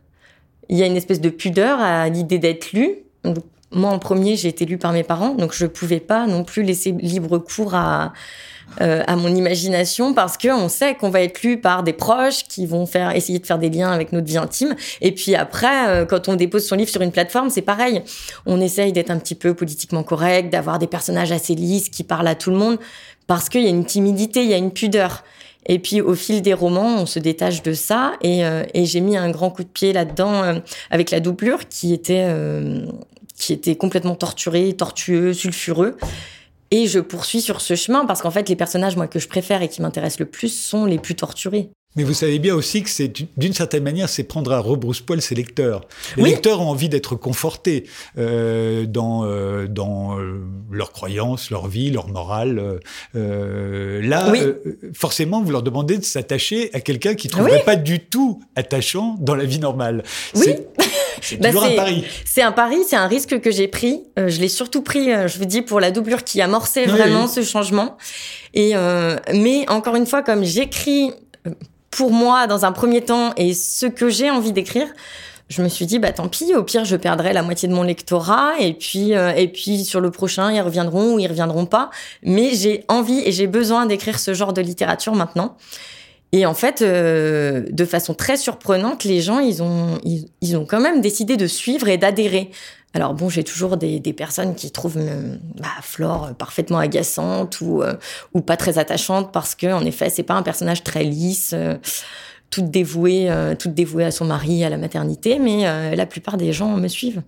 il 0.69 0.77
y 0.77 0.83
a 0.83 0.85
une 0.85 0.95
espèce 0.97 1.19
de 1.21 1.29
pudeur 1.29 1.79
à 1.79 2.07
l'idée 2.09 2.37
d'être 2.37 2.71
lu. 2.73 2.97
Moi, 3.71 3.91
en 3.91 3.99
premier, 3.99 4.35
j'ai 4.35 4.49
été 4.49 4.65
lue 4.65 4.77
par 4.77 4.91
mes 4.91 5.03
parents, 5.03 5.33
donc 5.33 5.53
je 5.53 5.65
pouvais 5.65 5.99
pas 5.99 6.27
non 6.27 6.43
plus 6.43 6.63
laisser 6.63 6.91
libre 6.91 7.37
cours 7.37 7.73
à, 7.73 8.11
euh, 8.79 9.03
à 9.05 9.15
mon 9.17 9.33
imagination 9.35 10.13
parce 10.13 10.37
que 10.37 10.47
on 10.47 10.69
sait 10.69 10.95
qu'on 10.95 11.09
va 11.09 11.21
être 11.21 11.41
lu 11.41 11.59
par 11.59 11.83
des 11.83 11.91
proches 11.91 12.43
qui 12.45 12.65
vont 12.65 12.85
faire 12.85 13.13
essayer 13.15 13.39
de 13.39 13.45
faire 13.45 13.59
des 13.59 13.69
liens 13.69 13.91
avec 13.91 14.13
notre 14.13 14.27
vie 14.27 14.37
intime. 14.37 14.75
Et 15.01 15.11
puis 15.11 15.35
après, 15.35 15.89
euh, 15.89 16.05
quand 16.05 16.29
on 16.29 16.35
dépose 16.35 16.65
son 16.65 16.75
livre 16.75 16.89
sur 16.89 17.01
une 17.01 17.11
plateforme, 17.11 17.49
c'est 17.49 17.61
pareil. 17.61 18.01
On 18.45 18.61
essaye 18.61 18.93
d'être 18.93 19.11
un 19.11 19.19
petit 19.19 19.35
peu 19.35 19.53
politiquement 19.53 20.03
correct, 20.03 20.49
d'avoir 20.49 20.79
des 20.79 20.87
personnages 20.87 21.31
assez 21.31 21.55
lisses 21.55 21.89
qui 21.89 22.03
parlent 22.03 22.27
à 22.27 22.35
tout 22.35 22.49
le 22.49 22.57
monde 22.57 22.77
parce 23.27 23.49
qu'il 23.49 23.63
y 23.63 23.67
a 23.67 23.69
une 23.69 23.85
timidité, 23.85 24.43
il 24.43 24.49
y 24.49 24.53
a 24.53 24.57
une 24.57 24.71
pudeur. 24.71 25.23
Et 25.65 25.77
puis 25.77 26.01
au 26.01 26.15
fil 26.15 26.41
des 26.41 26.53
romans, 26.53 26.95
on 26.97 27.05
se 27.05 27.19
détache 27.19 27.61
de 27.63 27.73
ça 27.73 28.13
et, 28.21 28.45
euh, 28.45 28.63
et 28.73 28.85
j'ai 28.85 28.99
mis 28.99 29.15
un 29.15 29.29
grand 29.29 29.51
coup 29.51 29.63
de 29.63 29.69
pied 29.69 29.93
là-dedans 29.93 30.61
avec 30.89 31.11
la 31.11 31.19
doublure 31.19 31.67
qui 31.67 31.93
était 31.93 32.25
qui 33.41 33.53
était 33.53 33.75
complètement 33.75 34.15
torturé, 34.15 34.71
tortueux, 34.73 35.33
sulfureux. 35.33 35.97
Et 36.69 36.85
je 36.87 36.99
poursuis 36.99 37.41
sur 37.41 37.59
ce 37.59 37.75
chemin 37.75 38.05
parce 38.05 38.21
qu'en 38.21 38.31
fait, 38.31 38.47
les 38.47 38.55
personnages 38.55 38.95
moi 38.95 39.07
que 39.07 39.19
je 39.19 39.27
préfère 39.27 39.63
et 39.63 39.67
qui 39.67 39.81
m'intéressent 39.81 40.19
le 40.19 40.27
plus 40.27 40.49
sont 40.49 40.85
les 40.85 40.99
plus 40.99 41.15
torturés. 41.15 41.71
Mais 41.97 42.03
vous 42.03 42.13
savez 42.13 42.39
bien 42.39 42.55
aussi 42.55 42.83
que 42.83 42.89
c'est 42.89 43.11
d'une 43.35 43.51
certaine 43.51 43.83
manière, 43.83 44.07
c'est 44.07 44.23
prendre 44.23 44.53
à 44.53 44.59
rebrousse-poil 44.59 45.21
ses 45.21 45.35
lecteurs. 45.35 45.81
Les 46.15 46.23
lecteurs 46.23 46.61
ont 46.61 46.69
envie 46.69 46.87
d'être 46.87 47.15
confortés 47.15 47.83
euh, 48.17 48.85
dans 48.85 49.25
euh, 49.25 49.67
dans 49.67 50.17
euh, 50.17 50.39
leurs 50.71 50.93
croyances, 50.93 51.49
leur 51.49 51.67
vie, 51.67 51.91
leur 51.91 52.07
morale. 52.07 52.79
Là, 53.13 54.31
forcément, 54.93 55.41
vous 55.41 55.51
leur 55.51 55.63
demandez 55.63 55.97
de 55.97 56.05
s'attacher 56.05 56.69
à 56.73 56.79
quelqu'un 56.79 57.15
qui 57.15 57.27
ne 57.27 57.31
trouverait 57.33 57.63
pas 57.65 57.75
du 57.75 57.99
tout 57.99 58.41
attachant 58.55 59.17
dans 59.19 59.35
la 59.35 59.43
vie 59.43 59.59
normale. 59.59 60.03
Oui. 60.35 60.55
C'est 61.21 61.37
bah, 61.37 61.49
toujours 61.49 61.65
un 61.65 61.75
pari. 61.75 62.05
C'est 62.25 62.41
un 62.41 62.51
pari, 62.51 62.77
c'est 62.87 62.95
un 62.95 63.07
risque 63.07 63.39
que 63.39 63.51
j'ai 63.51 63.67
pris. 63.67 64.01
Euh, 64.17 64.29
je 64.29 64.39
l'ai 64.39 64.47
surtout 64.47 64.81
pris, 64.81 65.11
euh, 65.11 65.27
je 65.27 65.37
vous 65.37 65.45
dis, 65.45 65.61
pour 65.61 65.79
la 65.79 65.91
doublure 65.91 66.23
qui 66.23 66.41
amorçait 66.41 66.85
vraiment 66.85 67.27
ce 67.27 67.43
changement. 67.43 67.97
Et 68.53 68.71
euh, 68.75 69.17
mais 69.33 69.69
encore 69.69 69.95
une 69.95 70.05
fois, 70.05 70.23
comme 70.23 70.43
j'écris 70.43 71.11
pour 71.89 72.11
moi 72.11 72.47
dans 72.47 72.65
un 72.65 72.71
premier 72.71 73.01
temps 73.01 73.33
et 73.35 73.53
ce 73.53 73.85
que 73.85 74.09
j'ai 74.09 74.29
envie 74.29 74.51
d'écrire, 74.51 74.87
je 75.49 75.61
me 75.61 75.67
suis 75.67 75.85
dit 75.85 75.99
bah 75.99 76.13
tant 76.13 76.29
pis, 76.29 76.53
au 76.55 76.63
pire 76.63 76.85
je 76.85 76.95
perdrai 76.95 77.33
la 77.33 77.43
moitié 77.43 77.67
de 77.67 77.73
mon 77.73 77.83
lectorat 77.83 78.53
et 78.59 78.73
puis 78.73 79.11
et 79.11 79.47
puis 79.49 79.83
sur 79.83 79.99
le 79.99 80.09
prochain 80.09 80.51
ils 80.51 80.61
reviendront 80.61 81.15
ou 81.15 81.19
ils 81.19 81.27
reviendront 81.27 81.65
pas. 81.65 81.89
Mais 82.23 82.51
j'ai 82.53 82.85
envie 82.87 83.21
et 83.25 83.33
j'ai 83.33 83.47
besoin 83.47 83.85
d'écrire 83.85 84.19
ce 84.19 84.33
genre 84.33 84.53
de 84.53 84.61
littérature 84.61 85.13
maintenant. 85.13 85.57
Et 86.33 86.45
en 86.45 86.53
fait, 86.53 86.81
euh, 86.81 87.65
de 87.69 87.85
façon 87.85 88.13
très 88.13 88.37
surprenante, 88.37 89.03
les 89.03 89.21
gens, 89.21 89.39
ils 89.39 89.61
ont, 89.61 89.99
ils, 90.03 90.57
ont 90.57 90.65
quand 90.65 90.79
même 90.79 91.01
décidé 91.01 91.35
de 91.35 91.47
suivre 91.47 91.89
et 91.89 91.97
d'adhérer. 91.97 92.51
Alors 92.93 93.13
bon, 93.13 93.29
j'ai 93.29 93.43
toujours 93.43 93.77
des, 93.77 93.99
des, 93.99 94.13
personnes 94.13 94.55
qui 94.55 94.71
trouvent 94.71 94.97
euh, 94.97 95.35
bah, 95.59 95.67
Flore 95.81 96.33
parfaitement 96.37 96.77
agaçante 96.77 97.59
ou, 97.61 97.81
euh, 97.81 97.93
ou 98.33 98.41
pas 98.41 98.57
très 98.57 98.77
attachante 98.77 99.31
parce 99.31 99.55
que, 99.55 99.67
en 99.67 99.85
effet, 99.85 100.09
c'est 100.09 100.23
pas 100.23 100.33
un 100.33 100.43
personnage 100.43 100.83
très 100.83 101.03
lisse, 101.03 101.53
toute 102.49 102.69
dévouée, 102.69 103.29
toute 103.59 103.73
dévouée 103.73 104.05
à 104.05 104.11
son 104.11 104.25
mari, 104.25 104.63
à 104.63 104.69
la 104.69 104.77
maternité. 104.77 105.37
Mais 105.39 105.95
la 105.95 106.05
plupart 106.05 106.37
des 106.37 106.53
gens 106.53 106.77
me 106.77 106.87
suivent. 106.87 107.21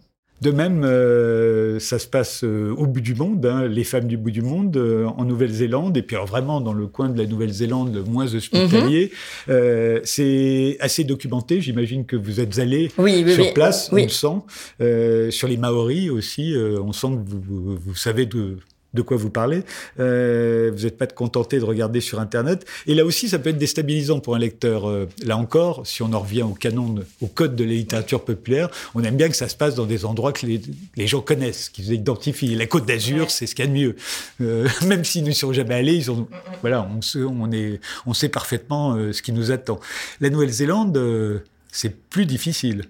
De 0.44 0.52
même, 0.52 0.84
euh, 0.84 1.80
ça 1.80 2.00
se 2.00 2.08
passe 2.08 2.44
euh, 2.44 2.76
au 2.76 2.86
bout 2.86 3.00
du 3.00 3.16
monde, 3.16 3.46
hein, 3.46 3.66
les 3.66 3.86
femmes 3.86 4.08
du 4.08 4.18
bout 4.18 4.30
du 4.30 4.42
monde, 4.42 4.76
euh, 4.76 5.06
en 5.06 5.24
Nouvelle-Zélande, 5.24 5.96
et 5.96 6.02
puis 6.02 6.18
vraiment 6.18 6.60
dans 6.60 6.74
le 6.74 6.86
coin 6.86 7.08
de 7.08 7.18
la 7.18 7.26
Nouvelle-Zélande 7.26 7.96
le 7.96 8.04
moins 8.04 8.26
hospitalier. 8.26 9.12
Mhm. 9.48 10.02
c'est 10.04 10.76
assez 10.82 11.06
documenté, 11.06 11.62
j'imagine 11.62 12.06
que 12.06 12.18
vous 12.18 12.42
êtes 12.42 12.60
allé 12.60 12.90
sur 12.90 13.54
place, 13.54 13.90
on 13.94 13.96
le 13.96 14.10
sent. 14.10 15.32
sur 15.32 15.48
les 15.48 15.56
Maoris 15.56 16.10
aussi, 16.10 16.54
on 16.58 16.92
sent 16.92 17.08
que 17.08 17.30
vous, 17.30 17.78
vous 17.78 17.96
savez 17.96 18.26
de, 18.26 18.58
de 18.94 19.02
quoi 19.02 19.18
vous 19.18 19.30
parlez. 19.30 19.64
Euh, 20.00 20.72
vous 20.76 20.84
n'êtes 20.84 20.98
pas 20.98 21.08
contenté 21.08 21.60
de 21.60 21.66
regarder 21.66 22.02
sur 22.02 22.20
Internet. 22.20 22.66
Et 22.88 22.96
là 22.96 23.06
aussi, 23.06 23.30
ça 23.30 23.40
peut 23.40 23.50
être 23.50 23.58
déstabilisant 23.58 24.20
pour 24.20 24.36
un 24.36 24.40
lecteur. 24.40 24.88
Euh, 24.90 25.08
là 25.26 25.38
encore, 25.38 25.86
si 25.86 26.02
on 26.02 26.14
en 26.14 26.20
revient 26.20 26.44
au 26.44 26.54
canon, 26.54 26.96
au 27.22 27.28
code 27.28 27.56
de 27.56 27.64
la 27.64 27.72
littérature 27.72 28.24
populaire, 28.24 28.70
on 28.96 29.04
aime 29.04 29.16
bien 29.16 29.30
que 29.30 29.36
ça 29.36 29.48
se 29.48 29.56
passe 29.56 29.76
dans 29.76 29.86
des 29.86 30.06
endroits 30.06 30.34
que 30.34 30.46
les, 30.46 30.62
les 30.96 31.08
gens 31.08 31.22
connaissent, 31.22 31.70
qu'ils 31.70 31.94
identifient. 31.94 32.56
La 32.56 32.68
Côte 32.68 32.86
d'Azur, 32.86 33.32
c'est 33.32 33.48
ce 33.48 33.56
qu'il 33.56 33.66
y 33.66 33.68
a 33.68 33.72
de 33.72 33.78
mieux. 33.78 33.96
Euh, 34.42 34.68
même 34.88 35.04
s'ils 35.04 35.24
ne 35.24 35.32
sont 35.32 35.54
jamais 35.54 35.76
allés, 35.76 35.96
ils 35.96 36.12
ont, 36.12 36.28
voilà, 36.62 36.88
on, 36.96 37.02
se, 37.02 37.20
on, 37.20 37.52
est, 37.52 37.80
on 38.06 38.14
sait 38.14 38.30
parfaitement 38.30 38.96
euh, 38.96 39.14
ce 39.14 39.22
qui 39.22 39.32
nous 39.32 39.52
attend. 39.52 39.80
La 40.22 40.30
Nouvelle-Zélande, 40.30 40.96
euh, 40.98 41.40
c'est 41.72 41.96
plus 42.10 42.26
difficile. 42.26 42.84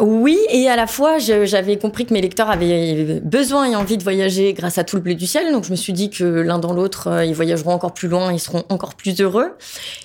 Oui, 0.00 0.36
et 0.50 0.68
à 0.68 0.74
la 0.74 0.88
fois, 0.88 1.18
j'avais 1.18 1.78
compris 1.78 2.04
que 2.04 2.12
mes 2.12 2.20
lecteurs 2.20 2.50
avaient 2.50 3.20
besoin 3.22 3.70
et 3.70 3.76
envie 3.76 3.96
de 3.96 4.02
voyager 4.02 4.52
grâce 4.52 4.76
à 4.76 4.82
tout 4.82 4.96
le 4.96 5.02
bleu 5.02 5.14
du 5.14 5.26
ciel. 5.26 5.52
Donc, 5.52 5.62
je 5.62 5.70
me 5.70 5.76
suis 5.76 5.92
dit 5.92 6.10
que 6.10 6.24
l'un 6.24 6.58
dans 6.58 6.72
l'autre, 6.72 7.06
euh, 7.06 7.24
ils 7.24 7.34
voyageront 7.34 7.70
encore 7.70 7.94
plus 7.94 8.08
loin, 8.08 8.32
ils 8.32 8.40
seront 8.40 8.64
encore 8.70 8.96
plus 8.96 9.20
heureux. 9.20 9.52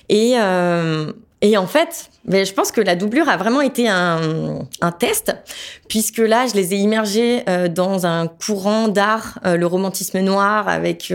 Et, 0.08 0.34
euh, 0.38 1.10
et 1.40 1.56
en 1.56 1.66
fait, 1.66 2.08
mais 2.24 2.44
je 2.44 2.54
pense 2.54 2.70
que 2.70 2.80
la 2.80 2.94
doublure 2.94 3.28
a 3.28 3.36
vraiment 3.36 3.62
été 3.62 3.88
un, 3.88 4.60
un 4.80 4.92
test, 4.92 5.34
puisque 5.88 6.18
là, 6.18 6.46
je 6.46 6.54
les 6.54 6.72
ai 6.74 6.76
immergés 6.76 7.42
euh, 7.48 7.66
dans 7.66 8.06
un 8.06 8.28
courant 8.28 8.86
d'art, 8.86 9.40
le 9.44 9.66
romantisme 9.66 10.20
noir, 10.20 10.68
avec 10.68 11.12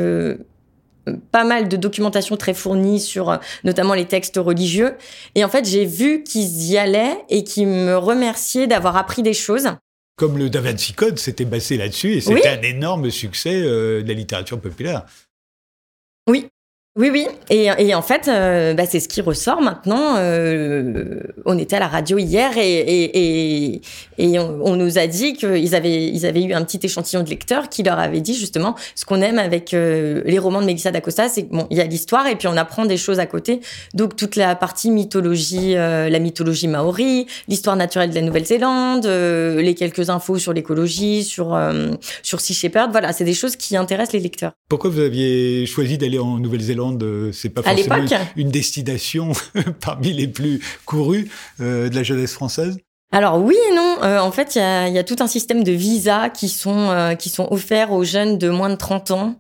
pas 1.32 1.44
mal 1.44 1.68
de 1.68 1.78
documentation 1.78 2.38
très 2.38 2.54
fournie 2.54 3.00
sur 3.00 3.30
euh, 3.30 3.38
notamment 3.64 3.94
les 3.94 4.06
textes 4.06 4.38
religieux. 4.38 4.96
Et 5.36 5.44
en 5.44 5.50
fait, 5.50 5.66
j'ai 5.66 5.86
vu 5.86 6.24
qu'ils 6.24 6.66
y 6.66 6.78
allaient 6.78 7.18
et 7.30 7.44
qu'ils 7.44 7.68
me 7.68 7.98
remerciaient 7.98 8.68
d'avoir 8.68 8.98
appris 8.98 9.24
des 9.24 9.34
choses. 9.34 9.70
Comme 10.18 10.38
le 10.38 10.50
Da 10.50 10.62
Vinci 10.62 10.94
Code 10.94 11.20
s'était 11.20 11.46
basé 11.46 11.78
là-dessus 11.78 12.14
et 12.14 12.22
c'était 12.22 12.48
un 12.48 12.62
énorme 12.62 13.12
succès 13.12 13.62
euh, 13.62 14.02
de 14.02 14.08
la 14.08 14.14
littérature 14.14 14.60
populaire. 14.60 15.06
Oui, 16.28 16.48
oui, 16.98 17.10
oui. 17.12 17.28
Et, 17.50 17.94
en 17.94 18.02
fait, 18.02 18.30
euh, 18.30 18.74
bah, 18.74 18.86
c'est 18.86 19.02
ce 19.02 19.10
qui 19.10 19.20
ressort 19.20 19.62
maintenant. 19.62 20.16
Euh, 20.18 21.20
on 21.44 21.58
était 21.58 21.76
à 21.76 21.80
la 21.80 21.90
radio 21.90 22.18
hier 22.18 22.52
et, 22.58 23.82
on, 24.18 24.78
nous 24.78 24.98
a 24.98 25.06
dit 25.06 25.34
qu'ils 25.34 25.76
avaient, 25.76 26.08
ils 26.08 26.26
avaient 26.26 26.44
eu 26.44 26.54
un 26.54 26.64
petit 26.64 26.80
échantillon 26.82 27.24
de 27.24 27.30
lecteurs 27.30 27.68
qui 27.68 27.84
leur 27.84 28.00
avait 28.00 28.22
dit 28.22 28.34
justement 28.34 28.76
ce 28.96 29.04
qu'on 29.04 29.22
aime 29.22 29.40
avec 29.40 29.74
euh, 29.74 30.22
les 30.26 30.40
romans 30.40 30.62
de 30.62 30.68
Melissa 30.68 30.90
d'Acosta, 30.90 31.28
c'est 31.28 31.50
bon, 31.50 31.68
y 31.70 31.82
a 31.82 31.84
l'histoire 31.84 32.28
et 32.28 32.38
puis 32.38 32.48
on 32.48 32.56
apprend 32.56 32.86
des 32.86 32.96
choses 32.96 33.20
à 33.20 33.26
côté. 33.26 33.60
Donc 33.94 34.16
toute 34.16 34.38
la 34.38 34.56
partie 34.56 34.90
mythologie, 34.90 35.74
la 35.74 36.20
mythologie 36.20 36.70
maori, 36.70 37.28
l'histoire 37.50 37.76
naturelle 37.76 38.12
de 38.12 38.16
la 38.16 38.22
Nouvelle-Zélande, 38.22 39.06
les 39.06 39.76
quelques 39.76 40.10
infos 40.10 40.38
sur 40.38 40.54
l'écologie, 40.54 41.26
sur 41.26 41.60
sur 42.24 42.40
Sea 42.40 42.54
Shepherd, 42.54 42.92
voilà, 42.92 43.12
c'est 43.12 43.26
des 43.26 43.34
choses 43.34 43.58
qui 43.58 43.76
intéressent 43.76 44.14
les 44.14 44.22
lecteurs. 44.22 44.54
Pourquoi 44.70 44.90
vous 44.90 45.02
aviez 45.02 45.66
choisi 45.66 45.98
d'aller 45.98 46.20
en 46.20 46.38
Nouvelle-Zélande? 46.38 46.85
C'est 47.34 47.50
pas 47.50 47.64
forcément 47.64 48.06
une, 48.36 48.50
destination 48.50 49.32
parmi 49.82 50.14
les 50.14 50.28
plus 50.28 50.62
courues 50.86 51.30
euh, 51.60 51.90
de 51.90 51.96
la 51.96 52.04
jeunesse 52.04 52.34
française 52.34 52.78
alors 53.12 53.38
oui 53.38 53.56
et 53.72 53.74
non. 53.74 53.98
Euh, 54.04 54.20
en 54.20 54.32
fait, 54.32 54.56
il 54.56 54.94
y 54.94 54.98
a, 54.98 55.04
tout 55.04 55.16
un 55.20 55.28
système 55.28 55.64
de 55.64 55.72
visas 55.72 56.30
qui 56.30 56.50
sont 56.50 56.90
euh, 56.90 57.14
qui 57.14 57.30
sont 57.30 57.48
offerts 57.50 57.94
aux 57.94 58.04
jeunes 58.04 58.38
de 58.38 58.50
moins 58.50 58.70
de 58.70 58.76
30 58.76 59.12
ans 59.12 59.36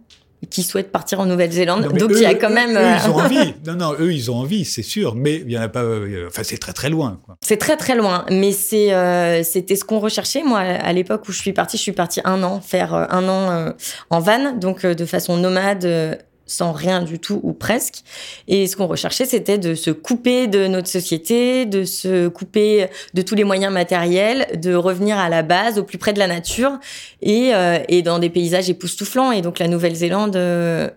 qui 0.49 0.63
souhaitent 0.63 0.91
partir 0.91 1.19
en 1.19 1.25
Nouvelle-Zélande. 1.25 1.91
Donc 1.97 2.11
il 2.11 2.21
y 2.21 2.25
a 2.25 2.35
quand 2.35 2.51
même. 2.51 2.77
Eux, 2.77 2.95
ils 3.03 3.09
ont 3.09 3.15
envie. 3.15 3.53
Non, 3.65 3.73
non, 3.73 3.93
eux, 3.99 4.13
ils 4.13 4.31
ont 4.31 4.37
envie, 4.37 4.63
c'est 4.63 4.83
sûr. 4.83 5.15
Mais 5.15 5.41
il 5.45 5.51
y 5.51 5.57
en 5.57 5.61
a 5.61 5.67
pas. 5.67 5.83
Enfin, 6.27 6.43
c'est 6.43 6.59
très 6.59 6.71
très 6.71 6.89
loin. 6.89 7.19
C'est 7.41 7.57
très 7.57 7.75
très 7.75 7.95
loin. 7.95 8.25
Mais 8.31 8.53
c'est 8.53 9.43
c'était 9.43 9.75
ce 9.75 9.83
qu'on 9.83 9.99
recherchait. 9.99 10.43
Moi, 10.43 10.59
à 10.59 10.93
l'époque 10.93 11.27
où 11.27 11.33
je 11.33 11.39
suis 11.39 11.51
partie, 11.51 11.75
je 11.75 11.81
suis 11.81 11.91
partie 11.91 12.21
un 12.23 12.43
an 12.43 12.61
faire 12.61 12.93
un 12.93 13.27
an 13.27 13.73
en 14.09 14.19
van, 14.21 14.53
donc 14.53 14.85
de 14.85 15.05
façon 15.05 15.35
nomade 15.35 16.23
sans 16.45 16.71
rien 16.71 17.01
du 17.01 17.19
tout 17.19 17.39
ou 17.43 17.53
presque. 17.53 18.03
Et 18.47 18.67
ce 18.67 18.75
qu'on 18.75 18.87
recherchait, 18.87 19.25
c'était 19.25 19.57
de 19.57 19.75
se 19.75 19.91
couper 19.91 20.47
de 20.47 20.67
notre 20.67 20.87
société, 20.87 21.65
de 21.65 21.83
se 21.83 22.27
couper 22.27 22.87
de 23.13 23.21
tous 23.21 23.35
les 23.35 23.43
moyens 23.43 23.73
matériels, 23.73 24.47
de 24.59 24.75
revenir 24.75 25.17
à 25.17 25.29
la 25.29 25.43
base, 25.43 25.79
au 25.79 25.83
plus 25.83 25.97
près 25.97 26.13
de 26.13 26.19
la 26.19 26.27
nature 26.27 26.79
et, 27.21 27.53
euh, 27.53 27.79
et 27.89 28.01
dans 28.01 28.19
des 28.19 28.29
paysages 28.29 28.69
époustouflants. 28.69 29.31
Et 29.31 29.41
donc 29.41 29.59
la 29.59 29.67
Nouvelle-Zélande 29.67 30.35
euh, 30.35 30.89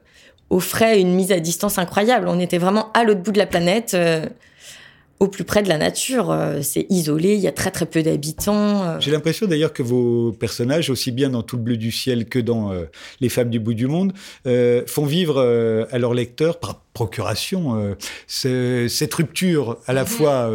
offrait 0.50 1.00
une 1.00 1.14
mise 1.14 1.32
à 1.32 1.40
distance 1.40 1.78
incroyable. 1.78 2.28
On 2.28 2.40
était 2.40 2.58
vraiment 2.58 2.90
à 2.92 3.04
l'autre 3.04 3.20
bout 3.20 3.32
de 3.32 3.38
la 3.38 3.46
planète. 3.46 3.92
Euh, 3.94 4.26
au 5.20 5.28
plus 5.28 5.44
près 5.44 5.62
de 5.62 5.68
la 5.68 5.78
nature. 5.78 6.30
Euh, 6.30 6.60
c'est 6.62 6.86
isolé, 6.90 7.34
il 7.34 7.40
y 7.40 7.48
a 7.48 7.52
très 7.52 7.70
très 7.70 7.86
peu 7.86 8.02
d'habitants. 8.02 8.84
Euh. 8.84 8.96
J'ai 9.00 9.10
l'impression 9.10 9.46
d'ailleurs 9.46 9.72
que 9.72 9.82
vos 9.82 10.32
personnages, 10.32 10.90
aussi 10.90 11.10
bien 11.10 11.30
dans 11.30 11.42
Tout 11.42 11.56
le 11.56 11.62
bleu 11.62 11.76
du 11.76 11.90
ciel 11.90 12.26
que 12.26 12.38
dans 12.38 12.72
euh, 12.72 12.84
Les 13.20 13.28
femmes 13.28 13.50
du 13.50 13.58
bout 13.58 13.74
du 13.74 13.86
monde, 13.86 14.12
font 14.86 15.06
vivre 15.06 15.38
à 15.90 15.98
leurs 15.98 16.14
lecteurs 16.14 16.58
par 16.58 16.80
procuration 16.92 17.94
cette 18.26 19.14
rupture 19.14 19.78
à 19.86 19.92
la 19.92 20.02
mhm. 20.02 20.08
fois 20.08 20.50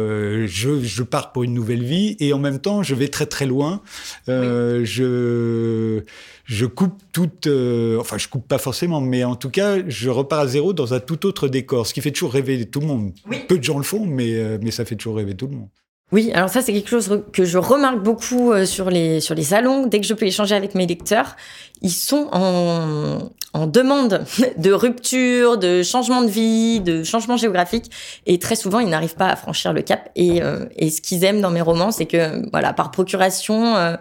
je, 0.46 0.82
je, 0.82 1.02
pars 1.02 1.32
pour 1.32 1.44
une 1.44 1.54
nouvelle 1.54 1.82
vie 1.82 2.16
et 2.20 2.32
en 2.32 2.38
même 2.38 2.58
temps 2.58 2.82
je 2.82 2.94
vais 2.94 3.08
très 3.08 3.26
très 3.26 3.46
loin. 3.46 3.80
Je 4.26 6.02
je 6.44 6.66
coupe 6.66 7.02
toute, 7.12 7.46
euh, 7.46 7.98
enfin 8.00 8.18
je 8.18 8.28
coupe 8.28 8.46
pas 8.46 8.58
forcément, 8.58 9.00
mais 9.00 9.24
en 9.24 9.36
tout 9.36 9.50
cas 9.50 9.76
je 9.86 10.10
repars 10.10 10.40
à 10.40 10.46
zéro 10.46 10.72
dans 10.72 10.94
un 10.94 11.00
tout 11.00 11.26
autre 11.26 11.48
décor, 11.48 11.86
ce 11.86 11.94
qui 11.94 12.00
fait 12.00 12.10
toujours 12.10 12.32
rêver 12.32 12.64
tout 12.66 12.80
le 12.80 12.86
monde. 12.86 13.12
Peu 13.48 13.58
de 13.58 13.64
gens 13.64 13.78
le 13.78 13.84
font, 13.84 14.04
mais, 14.04 14.34
euh, 14.34 14.58
mais 14.62 14.70
ça 14.70 14.84
fait 14.84 14.96
toujours 14.96 15.16
rêver 15.16 15.34
tout 15.34 15.46
le 15.46 15.56
monde. 15.56 15.68
Oui, 16.12 16.30
alors 16.32 16.48
ça 16.48 16.62
c'est 16.62 16.72
quelque 16.72 16.90
chose 16.90 17.22
que 17.32 17.44
je 17.44 17.58
remarque 17.58 18.02
beaucoup 18.02 18.52
euh, 18.52 18.66
sur 18.66 18.90
les 18.90 19.20
sur 19.20 19.34
les 19.34 19.42
salons. 19.42 19.86
Dès 19.86 20.00
que 20.00 20.06
je 20.06 20.14
peux 20.14 20.26
échanger 20.26 20.54
avec 20.54 20.74
mes 20.74 20.86
lecteurs, 20.86 21.34
ils 21.80 21.90
sont 21.90 22.28
en, 22.30 23.30
en 23.52 23.66
demande 23.66 24.24
de 24.58 24.72
rupture, 24.72 25.56
de 25.56 25.82
changement 25.82 26.22
de 26.22 26.28
vie, 26.28 26.80
de 26.80 27.02
changement 27.02 27.36
géographique, 27.36 27.90
et 28.26 28.38
très 28.38 28.54
souvent 28.54 28.80
ils 28.80 28.88
n'arrivent 28.88 29.16
pas 29.16 29.28
à 29.28 29.36
franchir 29.36 29.72
le 29.72 29.82
cap. 29.82 30.10
Et, 30.14 30.42
euh, 30.42 30.66
et 30.76 30.90
ce 30.90 31.00
qu'ils 31.00 31.24
aiment 31.24 31.40
dans 31.40 31.50
mes 31.50 31.62
romans, 31.62 31.90
c'est 31.90 32.06
que 32.06 32.48
voilà 32.50 32.72
par 32.72 32.90
procuration. 32.90 33.76
Euh, 33.76 33.96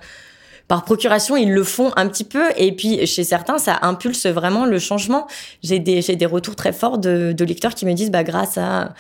par 0.74 0.86
procuration, 0.86 1.38
ils 1.38 1.54
le 1.54 1.64
font 1.64 1.92
un 1.98 2.08
petit 2.08 2.24
peu. 2.24 2.46
Et 2.58 2.72
puis, 2.72 3.06
chez 3.06 3.24
certains, 3.24 3.60
ça 3.60 3.78
impulse 3.84 4.26
vraiment 4.26 4.66
le 4.66 4.80
changement. 4.80 5.28
J'ai 5.62 5.78
des, 5.78 6.02
j'ai 6.02 6.16
des 6.16 6.26
retours 6.26 6.56
très 6.56 6.74
forts 6.74 6.98
de, 6.98 7.36
lecteurs 7.44 7.76
qui 7.76 7.86
me 7.86 7.94
disent, 7.94 8.10
bah, 8.10 8.24
grâce 8.24 8.58
à 8.58 8.96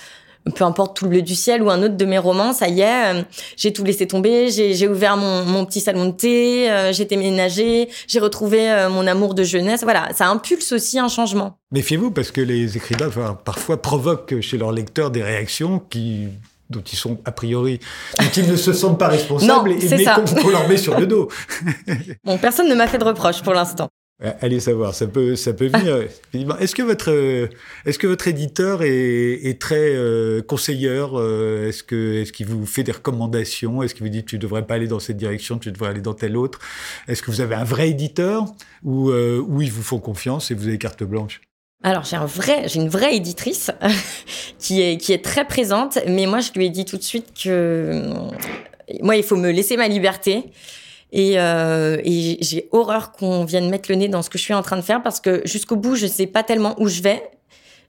peu 0.55 0.65
importe 0.65 0.95
tout 0.95 1.05
le 1.05 1.09
bleu 1.09 1.21
du 1.23 1.33
ciel 1.33 1.63
ou 1.63 1.71
un 1.71 1.81
autre 1.81 1.97
de 1.97 2.05
mes 2.05 2.19
romans, 2.19 2.53
ça 2.53 2.67
y 2.67 2.81
est, 2.81 3.15
euh, 3.15 3.23
j'ai 3.57 3.73
tout 3.73 3.83
laissé 3.83 4.05
tomber, 4.05 4.51
j'ai 4.51 4.88
ouvert 4.88 5.17
mon, 5.17 5.45
mon, 5.45 5.65
petit 5.65 5.79
salon 5.79 6.07
de 6.07 6.12
thé, 6.12 6.69
euh, 6.69 6.93
j'ai 6.93 7.05
déménagé, 7.05 7.89
j'ai 8.07 8.19
retrouvé 8.19 8.69
euh, 8.69 8.89
mon 8.89 9.07
amour 9.07 9.33
de 9.33 9.43
jeunesse. 9.43 9.81
Voilà, 9.81 10.09
ça 10.13 10.27
impulse 10.27 10.73
aussi 10.73 10.99
un 10.99 11.07
changement. 11.07 11.57
Méfiez-vous 11.71 12.12
parce 12.12 12.29
que 12.29 12.41
les 12.41 12.77
écrivains 12.77 13.09
parfois 13.45 13.81
provoquent 13.81 14.41
chez 14.41 14.59
leurs 14.59 14.73
lecteurs 14.73 15.09
des 15.09 15.23
réactions 15.23 15.79
qui 15.79 16.27
dont 16.69 16.82
ils 16.82 16.97
sont 16.97 17.19
a 17.26 17.32
priori, 17.32 17.80
dont 18.19 18.30
ils 18.36 18.49
ne 18.49 18.56
se 18.56 18.73
sentent 18.73 18.99
pas 18.99 19.08
responsables 19.08 19.69
non, 19.69 19.78
et 19.80 19.89
mais 19.89 20.06
qu'on 20.41 20.49
leur 20.49 20.67
met 20.67 20.78
sur 20.78 20.99
le 20.99 21.08
dos. 21.08 21.30
bon, 22.23 22.38
personne 22.38 22.69
ne 22.69 22.76
m'a 22.76 22.88
fait 22.88 22.97
de 22.97 23.06
reproche 23.06 23.41
pour 23.41 23.54
l'instant. 23.54 23.89
Allez 24.41 24.62
savoir, 24.62 24.93
ça 24.93 25.08
peut, 25.08 25.36
ça 25.36 25.52
peut 25.52 25.67
venir. 25.67 26.08
est-ce 26.60 26.76
que 26.76 26.84
votre, 26.84 27.12
euh, 27.12 27.49
est-ce 27.86 27.99
que 27.99 28.08
votre 28.08 28.28
éditeur 28.28 28.82
est, 28.84 29.34
est 29.43 29.60
très 29.60 29.95
euh, 29.95 30.41
conseilleur 30.41 31.19
euh, 31.19 31.67
Est-ce 31.67 31.84
que, 31.84 32.21
est-ce 32.21 32.32
qu'il 32.32 32.45
vous 32.45 32.65
fait 32.65 32.84
des 32.84 32.93
recommandations? 32.93 33.84
Est-ce 33.84 33.95
qu'il 33.95 34.04
vous 34.04 34.10
dit 34.10 34.23
tu 34.23 34.38
devrais 34.38 34.65
pas 34.65 34.76
aller 34.76 34.88
dans 34.88 34.99
cette 34.99 35.17
direction, 35.17 35.58
tu 35.58 35.71
devrais 35.73 35.89
aller 35.89 36.02
dans 36.02 36.13
telle 36.13 36.38
autre? 36.38 36.60
Est-ce 37.10 37.21
que 37.21 37.32
vous 37.32 37.41
avez 37.41 37.56
un 37.56 37.65
vrai 37.65 37.89
éditeur? 37.89 38.45
Ou 38.84 39.12
où 39.12 39.62
ils 39.62 39.71
vous 39.71 39.84
font 39.84 39.99
confiance 39.99 40.52
et 40.52 40.56
vous 40.56 40.67
avez 40.67 40.78
carte 40.78 41.04
blanche? 41.04 41.41
Alors 41.84 42.06
j'ai 42.06 42.15
un 42.15 42.26
vrai, 42.26 42.67
j'ai 42.67 42.80
une 42.80 42.89
vraie 42.89 43.15
éditrice 43.15 43.72
qui 44.60 44.82
est 44.82 44.98
qui 44.98 45.13
est 45.13 45.24
très 45.24 45.46
présente, 45.46 46.00
mais 46.08 46.26
moi 46.26 46.39
je 46.39 46.52
lui 46.54 46.65
ai 46.65 46.69
dit 46.69 46.86
tout 46.86 46.98
de 46.98 47.04
suite 47.04 47.28
que 47.43 48.02
moi 49.02 49.15
il 49.15 49.24
faut 49.24 49.36
me 49.36 49.52
laisser 49.52 49.78
ma 49.78 49.88
liberté. 49.88 50.46
Et, 51.15 51.39
euh, 51.39 52.02
et 52.04 52.39
j'ai 52.41 52.67
horreur 52.72 53.12
qu'on 53.12 53.46
vienne 53.46 53.69
mettre 53.69 53.91
le 53.91 53.98
nez 53.98 54.08
dans 54.08 54.24
ce 54.24 54.32
que 54.32 54.39
je 54.39 54.43
suis 54.43 54.54
en 54.56 54.63
train 54.63 54.78
de 54.78 54.82
faire 54.82 55.04
parce 55.04 55.19
que 55.19 55.43
jusqu'au 55.46 55.76
bout, 55.76 55.96
je 55.96 56.08
sais 56.08 56.26
pas 56.26 56.41
tellement 56.41 56.74
où 56.80 56.88
je 56.88 57.04
vais. 57.04 57.22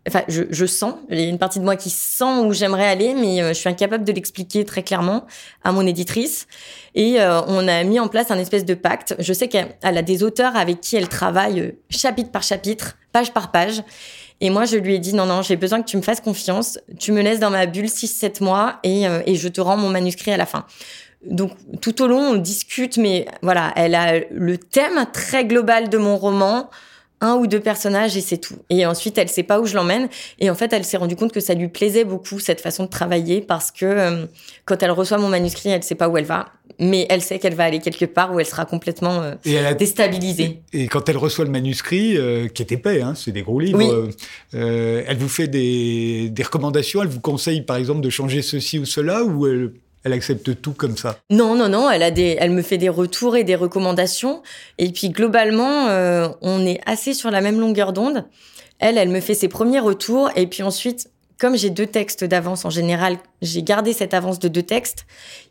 Enfin, 0.06 0.22
je, 0.28 0.42
je 0.50 0.66
sens. 0.66 0.94
Il 1.08 1.18
y 1.18 1.24
a 1.24 1.28
une 1.28 1.38
partie 1.38 1.58
de 1.58 1.64
moi 1.64 1.76
qui 1.76 1.88
sent 1.88 2.40
où 2.44 2.52
j'aimerais 2.52 2.86
aller, 2.86 3.14
mais 3.14 3.40
euh, 3.40 3.48
je 3.48 3.54
suis 3.54 3.68
incapable 3.70 4.04
de 4.04 4.12
l'expliquer 4.12 4.64
très 4.64 4.82
clairement 4.82 5.26
à 5.62 5.72
mon 5.72 5.86
éditrice. 5.86 6.46
Et 6.94 7.20
euh, 7.20 7.40
on 7.46 7.66
a 7.68 7.82
mis 7.84 7.98
en 7.98 8.08
place 8.08 8.30
un 8.30 8.38
espèce 8.38 8.66
de 8.66 8.74
pacte. 8.74 9.14
Je 9.18 9.32
sais 9.32 9.48
qu'elle 9.48 9.76
a 9.82 10.02
des 10.02 10.22
auteurs 10.22 10.56
avec 10.56 10.80
qui 10.82 10.96
elle 10.96 11.08
travaille 11.08 11.60
euh, 11.60 11.72
chapitre 11.88 12.30
par 12.30 12.42
chapitre, 12.42 12.98
page 13.12 13.32
par 13.32 13.50
page. 13.50 13.82
Et 14.42 14.50
moi, 14.50 14.66
je 14.66 14.76
lui 14.76 14.94
ai 14.94 14.98
dit 14.98 15.14
non, 15.14 15.24
non, 15.24 15.40
j'ai 15.40 15.56
besoin 15.56 15.80
que 15.80 15.88
tu 15.88 15.96
me 15.96 16.02
fasses 16.02 16.20
confiance. 16.20 16.78
Tu 16.98 17.12
me 17.12 17.22
laisses 17.22 17.40
dans 17.40 17.50
ma 17.50 17.64
bulle 17.64 17.86
6-7 17.86 18.44
mois 18.44 18.80
et, 18.82 19.04
et 19.26 19.36
je 19.36 19.48
te 19.48 19.60
rends 19.60 19.76
mon 19.76 19.88
manuscrit 19.88 20.32
à 20.32 20.36
la 20.36 20.44
fin. 20.44 20.66
Donc 21.24 21.52
tout 21.80 22.02
au 22.02 22.08
long, 22.08 22.32
on 22.32 22.34
discute, 22.34 22.98
mais 22.98 23.26
voilà, 23.42 23.72
elle 23.76 23.94
a 23.94 24.18
le 24.30 24.58
thème 24.58 25.06
très 25.12 25.44
global 25.44 25.88
de 25.88 25.96
mon 25.96 26.16
roman, 26.16 26.68
un 27.24 27.36
ou 27.36 27.46
deux 27.46 27.60
personnages 27.60 28.16
et 28.16 28.20
c'est 28.20 28.38
tout. 28.38 28.56
Et 28.70 28.86
ensuite, 28.86 29.18
elle 29.18 29.28
sait 29.28 29.42
pas 29.42 29.60
où 29.60 29.66
je 29.66 29.74
l'emmène. 29.74 30.08
Et 30.38 30.50
en 30.50 30.54
fait, 30.54 30.72
elle 30.72 30.84
s'est 30.84 30.96
rendue 30.96 31.16
compte 31.16 31.32
que 31.32 31.40
ça 31.40 31.54
lui 31.54 31.68
plaisait 31.68 32.04
beaucoup 32.04 32.38
cette 32.38 32.60
façon 32.60 32.84
de 32.84 32.90
travailler 32.90 33.40
parce 33.40 33.70
que 33.70 33.84
euh, 33.84 34.26
quand 34.64 34.82
elle 34.82 34.90
reçoit 34.90 35.18
mon 35.18 35.28
manuscrit, 35.28 35.70
elle 35.70 35.82
sait 35.82 35.94
pas 35.94 36.08
où 36.08 36.16
elle 36.18 36.24
va, 36.24 36.46
mais 36.78 37.06
elle 37.08 37.22
sait 37.22 37.38
qu'elle 37.38 37.54
va 37.54 37.64
aller 37.64 37.80
quelque 37.80 38.04
part 38.04 38.34
où 38.34 38.40
elle 38.40 38.46
sera 38.46 38.66
complètement 38.66 39.22
euh, 39.22 39.74
déstabilisée. 39.74 40.60
Et, 40.72 40.86
quand 40.86 41.08
elle 41.08 41.16
reçoit 41.16 41.44
le 41.44 41.50
manuscrit, 41.50 42.16
euh, 42.16 42.48
qui 42.48 42.62
est 42.62 42.72
épais, 42.72 43.00
hein, 43.00 43.14
c'est 43.14 43.32
des 43.32 43.42
gros 43.42 43.60
livres, 43.60 44.08
elle 44.52 45.16
vous 45.16 45.28
fait 45.28 45.48
des, 45.48 46.28
des 46.30 46.42
recommandations, 46.42 47.02
elle 47.02 47.08
vous 47.08 47.20
conseille 47.20 47.62
par 47.62 47.76
exemple 47.76 48.00
de 48.00 48.10
changer 48.10 48.42
ceci 48.42 48.78
ou 48.78 48.84
cela, 48.84 49.24
ou 49.24 49.46
elle 49.46 49.72
elle 50.04 50.12
accepte 50.12 50.60
tout 50.60 50.72
comme 50.72 50.96
ça 50.96 51.18
Non, 51.30 51.54
non, 51.54 51.68
non. 51.68 51.90
Elle 51.90 52.02
a 52.02 52.10
des, 52.10 52.36
elle 52.38 52.50
me 52.50 52.62
fait 52.62 52.78
des 52.78 52.90
retours 52.90 53.36
et 53.36 53.44
des 53.44 53.56
recommandations. 53.56 54.42
Et 54.78 54.92
puis 54.92 55.08
globalement, 55.08 55.88
euh, 55.88 56.28
on 56.42 56.64
est 56.66 56.80
assez 56.86 57.14
sur 57.14 57.30
la 57.30 57.40
même 57.40 57.58
longueur 57.58 57.94
d'onde. 57.94 58.26
Elle, 58.78 58.98
elle 58.98 59.08
me 59.08 59.20
fait 59.20 59.34
ses 59.34 59.48
premiers 59.48 59.80
retours. 59.80 60.30
Et 60.36 60.46
puis 60.46 60.62
ensuite, 60.62 61.10
comme 61.38 61.56
j'ai 61.56 61.70
deux 61.70 61.86
textes 61.86 62.22
d'avance 62.22 62.66
en 62.66 62.70
général, 62.70 63.16
j'ai 63.40 63.62
gardé 63.62 63.94
cette 63.94 64.12
avance 64.12 64.38
de 64.38 64.48
deux 64.48 64.62
textes. 64.62 65.06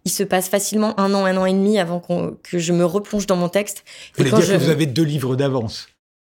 Il 0.05 0.11
se 0.11 0.23
passe 0.23 0.49
facilement 0.49 0.99
un 0.99 1.13
an, 1.15 1.25
un 1.25 1.35
an 1.35 1.47
et 1.47 1.53
demi 1.53 1.79
avant 1.79 1.99
que 2.43 2.59
je 2.59 2.73
me 2.73 2.85
replonge 2.85 3.25
dans 3.25 3.35
mon 3.35 3.49
texte. 3.49 3.83
Vous 4.15 4.23
voulez 4.23 4.35
dire 4.43 4.53
que 4.53 4.63
vous 4.63 4.69
avez 4.69 4.85
deux 4.85 5.03
livres 5.03 5.35
d'avance? 5.35 5.87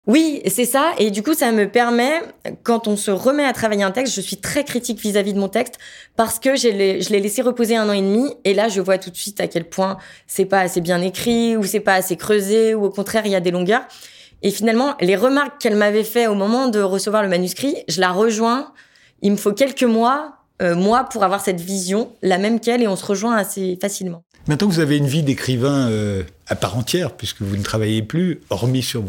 Oui, 0.07 0.41
c'est 0.47 0.65
ça. 0.65 0.93
Et 0.97 1.11
du 1.11 1.21
coup, 1.21 1.35
ça 1.35 1.51
me 1.51 1.69
permet, 1.69 2.21
quand 2.63 2.87
on 2.87 2.97
se 2.97 3.11
remet 3.11 3.45
à 3.45 3.53
travailler 3.53 3.83
un 3.83 3.91
texte, 3.91 4.15
je 4.15 4.21
suis 4.21 4.37
très 4.37 4.63
critique 4.63 4.99
vis-à-vis 4.99 5.33
de 5.33 5.39
mon 5.39 5.49
texte 5.49 5.77
parce 6.15 6.39
que 6.39 6.55
je 6.55 6.67
l'ai 6.67 7.19
laissé 7.19 7.43
reposer 7.43 7.75
un 7.75 7.87
an 7.87 7.93
et 7.93 8.01
demi. 8.01 8.33
Et 8.43 8.55
là, 8.55 8.69
je 8.69 8.81
vois 8.81 8.97
tout 8.97 9.11
de 9.11 9.15
suite 9.15 9.39
à 9.39 9.47
quel 9.47 9.69
point 9.69 9.97
c'est 10.25 10.45
pas 10.45 10.61
assez 10.61 10.81
bien 10.81 11.01
écrit 11.01 11.57
ou 11.57 11.63
c'est 11.63 11.79
pas 11.79 11.93
assez 11.93 12.15
creusé 12.17 12.73
ou 12.73 12.85
au 12.85 12.89
contraire, 12.89 13.25
il 13.25 13.31
y 13.31 13.35
a 13.35 13.39
des 13.39 13.51
longueurs. 13.51 13.83
Et 14.41 14.51
finalement, 14.51 14.95
les 15.01 15.15
remarques 15.15 15.61
qu'elle 15.61 15.75
m'avait 15.75 16.03
fait 16.03 16.27
au 16.27 16.33
moment 16.33 16.69
de 16.69 16.79
recevoir 16.79 17.21
le 17.21 17.29
manuscrit, 17.29 17.75
je 17.87 17.99
la 17.99 18.11
rejoins. 18.11 18.73
Il 19.21 19.31
me 19.31 19.37
faut 19.37 19.53
quelques 19.53 19.83
mois, 19.83 20.37
euh, 20.61 20.75
moi, 20.75 21.03
pour 21.03 21.23
avoir 21.23 21.41
cette 21.41 21.59
vision, 21.59 22.15
la 22.21 22.37
même 22.37 22.59
qu'elle, 22.59 22.81
et 22.81 22.87
on 22.87 22.95
se 22.95 23.05
rejoint 23.05 23.35
assez 23.35 23.77
facilement. 23.81 24.23
Maintenant 24.47 24.67
que 24.67 24.73
vous 24.73 24.79
avez 24.79 24.97
une 24.97 25.07
vie 25.07 25.21
d'écrivain 25.21 25.89
euh, 25.89 26.23
à 26.47 26.55
part 26.55 26.75
entière, 26.75 27.15
puisque 27.15 27.41
vous 27.41 27.55
ne 27.55 27.61
travaillez 27.61 28.01
plus, 28.01 28.39
hormis 28.49 28.81
sur 28.81 29.03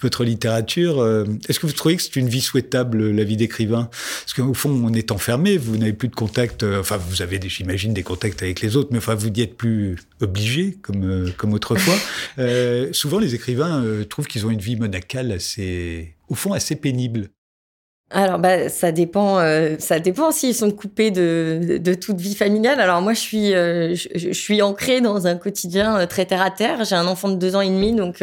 votre 0.00 0.24
littérature, 0.24 1.00
euh, 1.00 1.26
est-ce 1.48 1.60
que 1.60 1.66
vous 1.66 1.72
trouvez 1.72 1.96
que 1.96 2.02
c'est 2.02 2.16
une 2.16 2.28
vie 2.28 2.40
souhaitable, 2.40 3.10
la 3.10 3.24
vie 3.24 3.36
d'écrivain? 3.36 3.90
Parce 3.92 4.32
qu'au 4.34 4.54
fond, 4.54 4.70
on 4.70 4.94
est 4.94 5.10
enfermé, 5.10 5.58
vous 5.58 5.76
n'avez 5.76 5.92
plus 5.92 6.08
de 6.08 6.14
contact, 6.14 6.62
euh, 6.62 6.80
enfin, 6.80 6.96
vous 6.96 7.20
avez, 7.20 7.38
j'imagine, 7.46 7.92
des 7.92 8.02
contacts 8.02 8.42
avec 8.42 8.62
les 8.62 8.76
autres, 8.76 8.88
mais 8.92 8.98
enfin, 8.98 9.14
vous 9.14 9.28
n'y 9.28 9.42
êtes 9.42 9.56
plus 9.56 9.98
obligé, 10.20 10.78
comme, 10.80 11.30
comme 11.36 11.52
autrefois. 11.52 11.96
souvent, 12.92 13.18
les 13.18 13.34
écrivains 13.34 13.84
trouvent 14.08 14.26
qu'ils 14.26 14.46
ont 14.46 14.50
une 14.50 14.60
vie 14.60 14.76
monacale 14.76 15.32
assez, 15.32 16.14
au 16.28 16.34
fond, 16.34 16.54
assez 16.54 16.76
pénible 16.76 17.28
alors 18.12 18.38
bah 18.38 18.68
ça 18.68 18.92
dépend 18.92 19.38
euh, 19.38 19.76
ça 19.78 19.98
dépend 19.98 20.30
s'ils 20.32 20.54
sont 20.54 20.70
coupés 20.70 21.10
de, 21.10 21.78
de, 21.78 21.94
toute 21.94 22.20
vie 22.20 22.34
familiale. 22.34 22.80
Alors 22.80 23.00
moi 23.00 23.14
je 23.14 23.20
suis 23.20 23.54
euh, 23.54 23.94
je, 23.94 24.32
suis 24.32 24.60
ancrée 24.60 25.00
dans 25.00 25.26
un 25.26 25.36
quotidien 25.36 25.98
euh, 25.98 26.06
très 26.06 26.26
terre 26.26 26.42
à 26.42 26.50
terre. 26.50 26.84
J'ai 26.84 26.94
un 26.94 27.06
enfant 27.06 27.30
de 27.30 27.36
deux 27.36 27.56
ans 27.56 27.62
et 27.62 27.68
demi 27.68 27.92
donc 27.92 28.22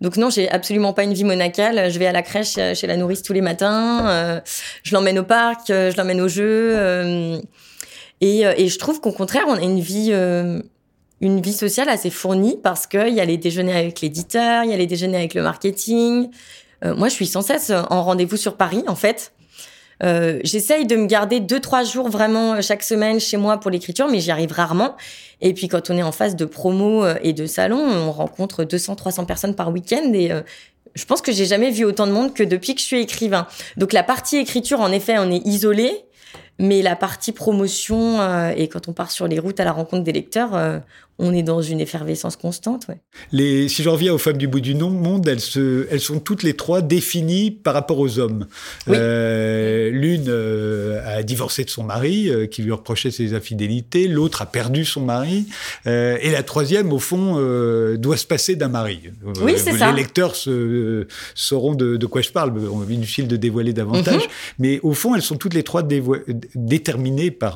donc 0.00 0.16
non 0.16 0.30
j'ai 0.30 0.50
absolument 0.50 0.92
pas 0.92 1.04
une 1.04 1.12
vie 1.12 1.24
monacale. 1.24 1.90
Je 1.90 1.98
vais 1.98 2.06
à 2.06 2.12
la 2.12 2.22
crèche 2.22 2.54
chez 2.54 2.86
la 2.86 2.96
nourrice 2.96 3.22
tous 3.22 3.34
les 3.34 3.42
matins. 3.42 4.42
je 4.82 4.94
l'emmène 4.94 5.18
au 5.18 5.24
parc, 5.24 5.68
je 5.68 5.96
l'emmène 5.96 6.20
au 6.20 6.28
jeu 6.28 7.40
et, 8.20 8.40
et 8.40 8.68
je 8.68 8.78
trouve 8.78 9.00
qu'au 9.00 9.12
contraire 9.12 9.44
on 9.48 9.54
a 9.54 9.62
une 9.62 9.80
vie 9.80 10.12
une 11.20 11.40
vie 11.40 11.52
sociale 11.52 11.88
assez 11.88 12.10
fournie 12.10 12.58
parce 12.62 12.86
qu'il 12.86 13.14
y 13.14 13.20
a 13.20 13.24
les 13.24 13.38
déjeuners 13.38 13.76
avec 13.76 14.00
l'éditeur, 14.00 14.64
il 14.64 14.70
y 14.70 14.74
a 14.74 14.76
les 14.76 14.86
déjeuners 14.86 15.16
avec 15.16 15.34
le 15.34 15.42
marketing, 15.42 16.28
euh, 16.28 16.28
moi, 16.84 17.08
je 17.08 17.14
suis 17.14 17.26
sans 17.26 17.42
cesse 17.42 17.70
en 17.70 18.02
rendez-vous 18.02 18.36
sur 18.36 18.56
Paris, 18.56 18.84
en 18.86 18.94
fait. 18.94 19.32
Euh, 20.02 20.40
J'essaye 20.44 20.86
de 20.86 20.96
me 20.96 21.06
garder 21.06 21.40
deux 21.40 21.60
trois 21.60 21.84
jours 21.84 22.08
vraiment 22.08 22.54
euh, 22.54 22.60
chaque 22.60 22.82
semaine 22.82 23.18
chez 23.18 23.36
moi 23.36 23.58
pour 23.58 23.70
l'écriture, 23.70 24.08
mais 24.08 24.20
j'y 24.20 24.30
arrive 24.30 24.52
rarement. 24.52 24.96
Et 25.40 25.54
puis 25.54 25.68
quand 25.68 25.90
on 25.90 25.96
est 25.96 26.02
en 26.02 26.12
phase 26.12 26.36
de 26.36 26.44
promo 26.44 27.04
euh, 27.04 27.14
et 27.22 27.32
de 27.32 27.46
salon, 27.46 27.78
on 27.78 28.12
rencontre 28.12 28.64
200-300 28.64 29.26
personnes 29.26 29.54
par 29.54 29.72
week-end 29.72 30.12
et 30.12 30.30
je 30.94 31.04
pense 31.04 31.20
que 31.20 31.32
j'ai 31.32 31.44
jamais 31.44 31.70
vu 31.70 31.84
autant 31.84 32.06
de 32.06 32.12
monde 32.12 32.32
que 32.32 32.42
depuis 32.42 32.74
que 32.74 32.80
je 32.80 32.86
suis 32.86 33.00
écrivain. 33.00 33.46
Donc 33.76 33.92
la 33.92 34.02
partie 34.02 34.36
écriture, 34.36 34.80
en 34.80 34.92
effet, 34.92 35.16
on 35.18 35.30
est 35.30 35.46
isolé, 35.46 36.04
mais 36.58 36.80
la 36.80 36.96
partie 36.96 37.32
promotion 37.32 38.18
et 38.56 38.68
quand 38.68 38.88
on 38.88 38.94
part 38.94 39.10
sur 39.10 39.28
les 39.28 39.38
routes 39.38 39.60
à 39.60 39.64
la 39.64 39.72
rencontre 39.72 40.04
des 40.04 40.12
lecteurs, 40.12 40.80
on 41.18 41.32
est 41.32 41.42
dans 41.42 41.62
une 41.62 41.80
effervescence 41.80 42.36
constante. 42.36 42.86
Ouais. 42.88 42.98
Les, 43.32 43.68
si 43.68 43.82
je 43.82 43.88
reviens 43.88 44.12
aux 44.12 44.18
femmes 44.18 44.36
du 44.36 44.48
bout 44.48 44.60
du 44.60 44.74
monde, 44.74 45.26
elles, 45.26 45.40
se, 45.40 45.86
elles 45.90 46.00
sont 46.00 46.20
toutes 46.20 46.42
les 46.42 46.54
trois 46.54 46.82
définies 46.82 47.50
par 47.50 47.72
rapport 47.72 47.98
aux 47.98 48.18
hommes. 48.18 48.46
Euh, 48.88 49.90
L'une 49.90 50.26
euh, 50.28 51.00
a 51.06 51.22
divorcé 51.22 51.64
de 51.64 51.70
son 51.70 51.84
mari, 51.84 52.28
euh, 52.28 52.46
qui 52.46 52.62
lui 52.62 52.72
reprochait 52.72 53.10
ses 53.10 53.32
infidélités. 53.34 54.08
L'autre 54.08 54.42
a 54.42 54.46
perdu 54.46 54.84
son 54.84 55.00
mari. 55.00 55.46
Et 55.86 56.30
la 56.30 56.42
troisième, 56.42 56.92
au 56.92 56.98
fond, 56.98 57.36
doit 57.96 58.16
se 58.16 58.26
passer 58.26 58.56
d'un 58.56 58.68
mari. 58.68 59.00
Oui, 59.40 59.54
c'est 59.56 59.72
ça. 59.72 59.92
Les 59.92 60.02
lecteurs 60.02 60.36
se, 60.36 61.06
sauront 61.34 61.74
de, 61.74 61.96
de, 61.96 62.06
quoi 62.06 62.20
je 62.20 62.30
parle. 62.30 62.52
Inutile 62.90 63.28
de 63.28 63.36
dévoiler 63.36 63.72
davantage. 63.72 64.22
Mhm. 64.22 64.30
Mais 64.58 64.80
au 64.82 64.92
fond, 64.92 65.14
elles 65.14 65.22
sont 65.22 65.36
toutes 65.36 65.54
les 65.54 65.62
trois 65.62 65.82
déterminées 66.54 67.30
par, 67.30 67.54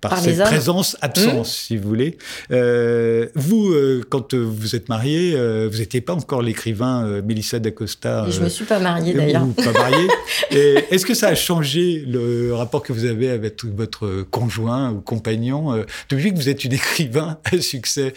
par, 0.00 0.10
par 0.12 0.18
cette 0.18 0.40
présence-absence, 0.40 1.36
mhm. 1.36 1.44
si 1.44 1.76
vous 1.76 1.88
voulez. 1.88 2.18
Euh, 2.50 2.91
Euh, 2.92 3.28
vous, 3.34 3.72
euh, 3.72 4.02
quand 4.08 4.34
vous 4.34 4.76
êtes 4.76 4.88
marié, 4.88 5.32
vous 5.68 5.78
n'étiez 5.78 6.00
pas 6.00 6.14
encore 6.14 6.42
l'écrivain 6.42 7.22
Mélissa 7.22 7.58
d'Acosta. 7.58 8.26
je 8.28 8.38
ne 8.38 8.44
me 8.44 8.48
suis 8.48 8.64
pas 8.64 8.78
mariée 8.78 9.14
d'ailleurs. 9.14 9.46
Pas 9.56 9.72
mariée. 9.72 10.08
Est-ce 10.50 11.06
que 11.06 11.14
ça 11.14 11.28
a 11.28 11.34
changé 11.34 12.04
le 12.06 12.52
rapport 12.54 12.82
que 12.82 12.92
vous 12.92 13.04
avez 13.04 13.30
avec 13.30 13.64
votre 13.64 14.22
conjoint 14.30 14.90
ou 14.90 15.00
compagnon 15.00 15.84
depuis 16.08 16.32
que 16.32 16.36
vous 16.36 16.48
êtes 16.48 16.64
une 16.64 16.72
écrivain 16.72 17.38
à 17.44 17.58
succès? 17.58 18.12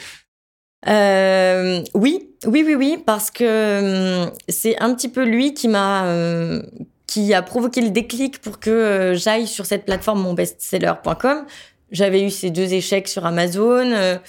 Euh, 0.87 1.81
oui, 1.93 2.29
oui, 2.45 2.63
oui, 2.65 2.75
oui, 2.75 3.03
parce 3.03 3.31
que 3.31 4.25
hum, 4.25 4.31
c'est 4.47 4.79
un 4.79 4.93
petit 4.93 5.09
peu 5.09 5.23
lui 5.23 5.53
qui 5.53 5.67
m'a, 5.67 6.05
euh, 6.07 6.61
qui 7.07 7.33
a 7.33 7.41
provoqué 7.41 7.81
le 7.81 7.89
déclic 7.89 8.39
pour 8.39 8.59
que 8.59 8.69
euh, 8.69 9.15
j'aille 9.15 9.47
sur 9.47 9.65
cette 9.65 9.85
plateforme 9.85 10.21
monbestseller.com. 10.21 11.45
J'avais 11.91 12.23
eu 12.23 12.29
ces 12.29 12.49
deux 12.51 12.73
échecs 12.73 13.07
sur 13.07 13.25
Amazon. 13.25 14.19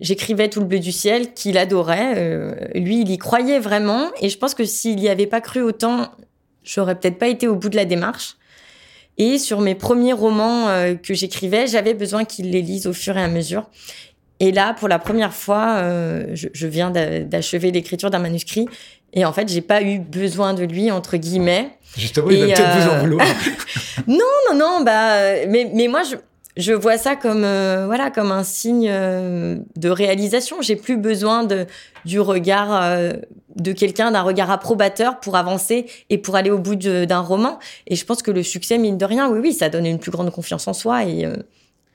J'écrivais 0.00 0.48
tout 0.48 0.60
le 0.60 0.66
bleu 0.66 0.78
du 0.78 0.92
ciel 0.92 1.34
qu'il 1.34 1.58
adorait. 1.58 2.54
lui, 2.74 3.02
il 3.02 3.10
y 3.10 3.18
croyait 3.18 3.58
vraiment. 3.58 4.10
Et 4.20 4.28
je 4.28 4.38
pense 4.38 4.54
que 4.54 4.64
s'il 4.64 4.96
n'y 4.96 5.08
avait 5.08 5.26
pas 5.26 5.40
cru 5.40 5.60
autant, 5.60 6.10
j'aurais 6.64 6.98
peut-être 6.98 7.18
pas 7.18 7.28
été 7.28 7.46
au 7.46 7.54
bout 7.54 7.68
de 7.68 7.76
la 7.76 7.84
démarche. 7.84 8.36
Et 9.18 9.38
sur 9.38 9.60
mes 9.60 9.74
premiers 9.74 10.14
romans 10.14 10.68
que 11.02 11.12
j'écrivais, 11.12 11.66
j'avais 11.66 11.92
besoin 11.92 12.24
qu'il 12.24 12.50
les 12.50 12.62
lise 12.62 12.86
au 12.86 12.94
fur 12.94 13.18
et 13.18 13.22
à 13.22 13.28
mesure. 13.28 13.68
Et 14.40 14.52
là, 14.52 14.72
pour 14.72 14.88
la 14.88 14.98
première 14.98 15.34
fois, 15.34 15.76
euh, 15.82 16.28
je, 16.32 16.48
je, 16.52 16.66
viens 16.66 16.90
d'achever 16.90 17.70
l'écriture 17.70 18.10
d'un 18.10 18.18
manuscrit. 18.18 18.66
Et 19.12 19.26
en 19.26 19.34
fait, 19.34 19.48
j'ai 19.48 19.60
pas 19.60 19.82
eu 19.82 19.98
besoin 19.98 20.54
de 20.54 20.64
lui, 20.64 20.90
entre 20.90 21.18
guillemets. 21.18 21.68
Justement, 21.96 22.30
il 22.30 22.40
va 22.40 22.46
peut-être 22.46 22.78
vous 22.78 22.88
en 22.88 22.94
euh, 22.94 23.00
vouloir. 23.00 23.26
non, 24.08 24.18
non, 24.50 24.58
non. 24.58 24.80
Bah, 24.82 25.46
mais, 25.46 25.70
mais 25.74 25.88
moi, 25.88 26.02
je, 26.04 26.16
je 26.56 26.72
vois 26.72 26.98
ça 26.98 27.16
comme, 27.16 27.44
euh, 27.44 27.86
voilà, 27.86 28.10
comme 28.10 28.32
un 28.32 28.42
signe 28.42 28.88
de 28.88 29.88
réalisation. 29.88 30.62
J'ai 30.62 30.76
plus 30.76 30.96
besoin 30.96 31.44
de, 31.44 31.66
du 32.04 32.20
regard 32.20 32.98
de 33.56 33.72
quelqu'un, 33.72 34.10
d'un 34.10 34.22
regard 34.22 34.50
approbateur 34.50 35.20
pour 35.20 35.36
avancer 35.36 35.86
et 36.08 36.18
pour 36.18 36.36
aller 36.36 36.50
au 36.50 36.58
bout 36.58 36.76
d'un 36.76 37.20
roman. 37.20 37.58
Et 37.86 37.96
je 37.96 38.04
pense 38.04 38.22
que 38.22 38.30
le 38.30 38.42
succès, 38.42 38.78
mine 38.78 38.98
de 38.98 39.04
rien, 39.04 39.30
oui, 39.30 39.38
oui, 39.40 39.52
ça 39.52 39.68
donne 39.68 39.86
une 39.86 39.98
plus 39.98 40.10
grande 40.10 40.30
confiance 40.30 40.66
en 40.68 40.72
soi. 40.72 41.04
Et 41.04 41.26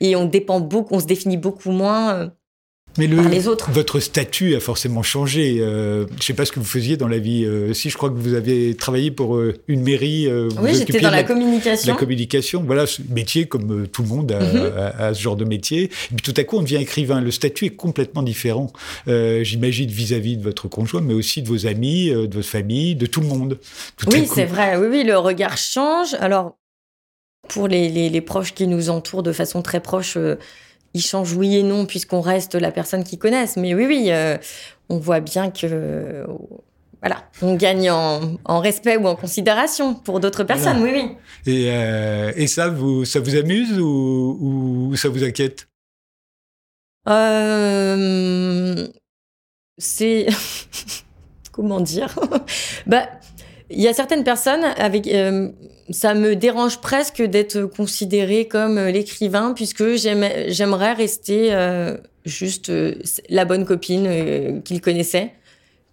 et 0.02 0.16
on 0.16 0.26
dépend 0.26 0.60
beaucoup, 0.60 0.96
on 0.96 1.00
se 1.00 1.06
définit 1.06 1.38
beaucoup 1.38 1.72
moins. 1.72 2.32
Euh, 2.98 3.02
mais 3.02 3.08
le, 3.08 3.18
par 3.18 3.30
les 3.30 3.48
autres. 3.48 3.72
votre 3.72 4.00
statut 4.00 4.56
a 4.56 4.60
forcément 4.60 5.04
changé. 5.04 5.58
Euh, 5.60 6.06
je 6.12 6.16
ne 6.16 6.22
sais 6.22 6.34
pas 6.34 6.46
ce 6.46 6.52
que 6.52 6.60
vous 6.60 6.66
faisiez 6.66 6.98
dans 6.98 7.08
la 7.08 7.18
vie. 7.18 7.46
Euh, 7.46 7.74
si 7.74 7.90
je 7.90 7.98
crois 7.98 8.10
que 8.10 8.16
vous 8.16 8.34
avez 8.34 8.76
travaillé 8.76 9.12
pour 9.12 9.40
une 9.68 9.82
mairie. 9.82 10.28
oui, 10.60 10.76
j'étais 10.76 11.00
dans 11.00 11.10
la, 11.10 11.24
communication. 11.24 11.94
La 11.94 12.00
communication, 12.00 12.64
voilà, 12.66 12.88
ce 12.88 13.02
métier 13.10 13.46
comme 13.46 13.88
tout 13.88 14.02
le 14.02 14.08
monde 14.08 14.32
mhm. 14.32 14.72
a, 14.98 15.14
ce 15.14 15.22
genre 15.22 15.36
de 15.36 15.46
métier. 15.46 15.84
Et 15.84 16.16
puis 16.16 16.24
tout 16.24 16.34
à 16.38 16.44
coup, 16.44 16.58
on 16.58 16.62
devient 16.62 16.78
écrivain. 16.78 17.22
Le 17.22 17.32
statut 17.32 17.66
est 17.66 17.76
complètement 17.76 18.24
différent. 18.24 18.72
J'imagine 19.08 19.90
vis-à-vis 19.90 20.38
de 20.38 20.44
votre 20.44 20.68
conjoint, 20.68 21.02
mais 21.02 21.14
aussi 21.14 21.42
de 21.42 21.48
vos 21.48 21.68
amis, 21.68 22.10
de 22.10 22.34
votre 22.34 22.48
famille, 22.48 22.96
de 22.96 23.06
tout 23.06 23.22
le 23.22 23.28
monde. 23.28 23.60
oui, 24.08 24.28
c'est 24.34 24.46
vrai. 24.46 24.78
Oui, 24.78 24.88
oui, 24.90 25.04
le 25.04 25.18
regard 25.18 25.58
change. 25.58 26.16
Alors, 26.20 26.56
pour 27.48 27.68
les, 27.68 28.22
proches 28.22 28.54
qui 28.54 28.68
nous 28.68 28.90
entourent 28.90 29.24
de 29.24 29.32
façon 29.32 29.62
très 29.62 29.80
proche, 29.80 30.18
euh, 30.18 30.36
ils 30.96 31.02
changent 31.02 31.34
oui 31.34 31.58
et 31.58 31.64
non 31.64 31.86
puisqu'on 31.86 32.22
reste 32.22 32.56
la 32.56 32.72
personne 32.72 33.04
qu'ils 33.04 33.20
connaissent. 33.20 33.58
Mais 33.58 33.76
oui, 33.76 33.86
oui, 33.86 34.08
euh, 34.10 34.38
on 34.90 34.98
voit 34.98 35.20
bien 35.20 35.52
que 35.52 36.26
voilà, 37.02 37.30
on 37.42 37.56
gagne 37.56 37.92
en, 37.92 38.60
respect 38.60 38.98
ou 38.98 39.06
en 39.06 39.16
considération 39.16 39.94
pour 39.94 40.20
d'autres 40.20 40.44
personnes. 40.44 40.82
Oui, 40.82 40.92
oui. 40.94 41.12
Et, 41.46 41.68
euh, 41.70 42.32
et, 42.36 42.48
ça, 42.48 42.70
vous, 42.70 43.06
ça 43.06 43.20
vous 43.20 43.36
amuse 43.36 43.78
ou, 43.80 44.90
ou 44.90 44.96
ça 44.96 45.10
vous 45.10 45.24
inquiète? 45.24 45.68
C'est 49.78 50.28
comment 51.52 51.82
dire? 51.82 52.16
Bah 52.88 53.10
il 53.70 53.82
y 53.82 53.88
a 53.88 53.94
certaines 53.94 54.24
personnes 54.24 54.64
avec 54.78 55.08
euh, 55.08 55.50
ça 55.90 56.14
me 56.14 56.36
dérange 56.36 56.82
presque 56.82 57.22
d'être 57.22 57.64
considérée 57.64 58.48
comme 58.48 58.78
euh, 58.78 58.92
l'écrivain 58.92 59.54
puisque 59.54 59.96
j'aimerais 59.96 60.94
rester 60.94 61.54
euh, 61.54 61.98
juste 62.26 62.72
la 63.30 63.46
bonne 63.46 63.66
copine 63.66 64.62
qu'il 64.64 64.82
connaissait 64.82 65.34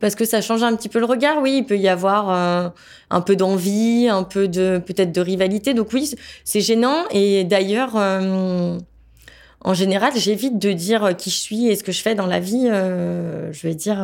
parce 0.00 0.14
que 0.14 0.24
ça 0.24 0.40
change 0.40 0.62
un 0.62 0.74
petit 0.74 0.88
peu 0.88 0.98
le 0.98 1.04
regard. 1.04 1.40
Oui, 1.40 1.58
il 1.58 1.64
peut 1.64 1.78
y 1.78 1.88
avoir 1.88 2.72
un 3.10 3.20
peu 3.20 3.36
d'envie, 3.36 4.08
un 4.08 4.24
peu 4.24 4.48
de 4.48 4.82
peut-être 4.84 5.12
de 5.12 5.20
rivalité. 5.20 5.74
Donc 5.74 5.92
oui, 5.92 6.10
c'est 6.42 6.60
gênant 6.60 7.04
et 7.10 7.44
d'ailleurs 7.44 7.94
en 7.94 9.74
général, 9.74 10.12
j'évite 10.16 10.58
de 10.58 10.72
dire 10.72 11.14
qui 11.16 11.30
je 11.30 11.36
suis 11.36 11.68
et 11.68 11.76
ce 11.76 11.84
que 11.84 11.92
je 11.92 12.00
fais 12.00 12.16
dans 12.16 12.26
la 12.26 12.40
vie. 12.40 12.66
je 12.66 13.62
vais 13.62 13.74
dire 13.74 14.02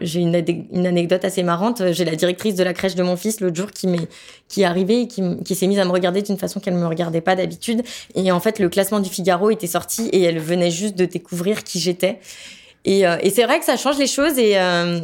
j'ai 0.00 0.20
une, 0.20 0.34
une, 0.72 0.86
anecdote 0.86 1.24
assez 1.24 1.42
marrante. 1.42 1.82
J'ai 1.92 2.04
la 2.04 2.16
directrice 2.16 2.54
de 2.54 2.64
la 2.64 2.72
crèche 2.72 2.94
de 2.94 3.02
mon 3.02 3.16
fils 3.16 3.40
l'autre 3.40 3.56
jour 3.56 3.70
qui 3.70 3.86
m'est 3.86 4.08
qui 4.48 4.62
est 4.62 4.64
arrivée 4.64 5.02
et 5.02 5.08
qui, 5.08 5.54
s'est 5.54 5.66
mise 5.68 5.78
à 5.78 5.84
me 5.84 5.92
regarder 5.92 6.22
d'une 6.22 6.36
façon 6.36 6.58
qu'elle 6.58 6.74
me 6.74 6.86
regardait 6.86 7.20
pas 7.20 7.36
d'habitude. 7.36 7.82
Et 8.16 8.32
en 8.32 8.40
fait, 8.40 8.58
le 8.58 8.68
classement 8.68 8.98
du 8.98 9.08
Figaro 9.08 9.50
était 9.50 9.68
sorti 9.68 10.08
et 10.08 10.22
elle 10.22 10.40
venait 10.40 10.72
juste 10.72 10.96
de 10.96 11.04
découvrir 11.04 11.62
qui 11.62 11.78
j'étais. 11.78 12.18
Et, 12.84 13.06
euh, 13.06 13.16
et 13.22 13.30
c'est 13.30 13.44
vrai 13.44 13.60
que 13.60 13.64
ça 13.64 13.76
change 13.76 13.98
les 13.98 14.08
choses 14.08 14.38
et 14.38 14.58
euh, 14.58 15.00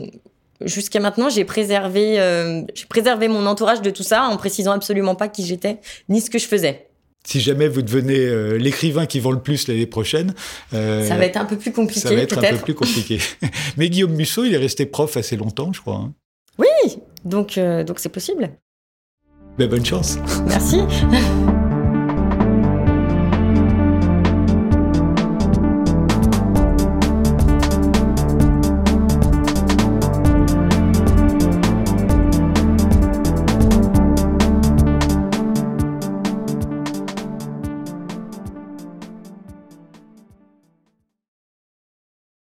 jusqu'à 0.62 0.98
maintenant, 1.00 1.28
j'ai 1.28 1.44
préservé, 1.44 2.18
euh, 2.18 2.62
j'ai 2.74 2.86
préservé 2.86 3.28
mon 3.28 3.46
entourage 3.46 3.82
de 3.82 3.90
tout 3.90 4.02
ça 4.02 4.24
en 4.24 4.36
précisant 4.36 4.72
absolument 4.72 5.14
pas 5.14 5.28
qui 5.28 5.44
j'étais 5.44 5.78
ni 6.08 6.20
ce 6.20 6.30
que 6.30 6.38
je 6.38 6.46
faisais 6.46 6.85
si 7.26 7.40
jamais 7.40 7.68
vous 7.68 7.82
devenez 7.82 8.18
euh, 8.18 8.56
l'écrivain 8.56 9.04
qui 9.04 9.20
vend 9.20 9.32
le 9.32 9.40
plus 9.40 9.68
l'année 9.68 9.86
prochaine. 9.86 10.32
Euh, 10.72 11.06
ça 11.06 11.16
va 11.16 11.26
être 11.26 11.36
un 11.36 11.44
peu 11.44 11.56
plus 11.56 11.72
compliqué. 11.72 12.00
Ça 12.00 12.14
va 12.14 12.20
être 12.20 12.38
un 12.38 12.50
peu 12.52 12.56
plus 12.56 12.74
compliqué. 12.74 13.18
Mais 13.76 13.90
Guillaume 13.90 14.14
Musso, 14.14 14.44
il 14.44 14.54
est 14.54 14.58
resté 14.58 14.86
prof 14.86 15.16
assez 15.16 15.36
longtemps, 15.36 15.72
je 15.72 15.80
crois. 15.80 15.96
Hein. 15.96 16.14
Oui, 16.58 16.98
donc 17.24 17.58
euh, 17.58 17.84
donc 17.84 17.98
c'est 17.98 18.08
possible. 18.08 18.50
Ben, 19.58 19.68
bonne 19.68 19.84
chance. 19.84 20.18
Merci. 20.46 20.80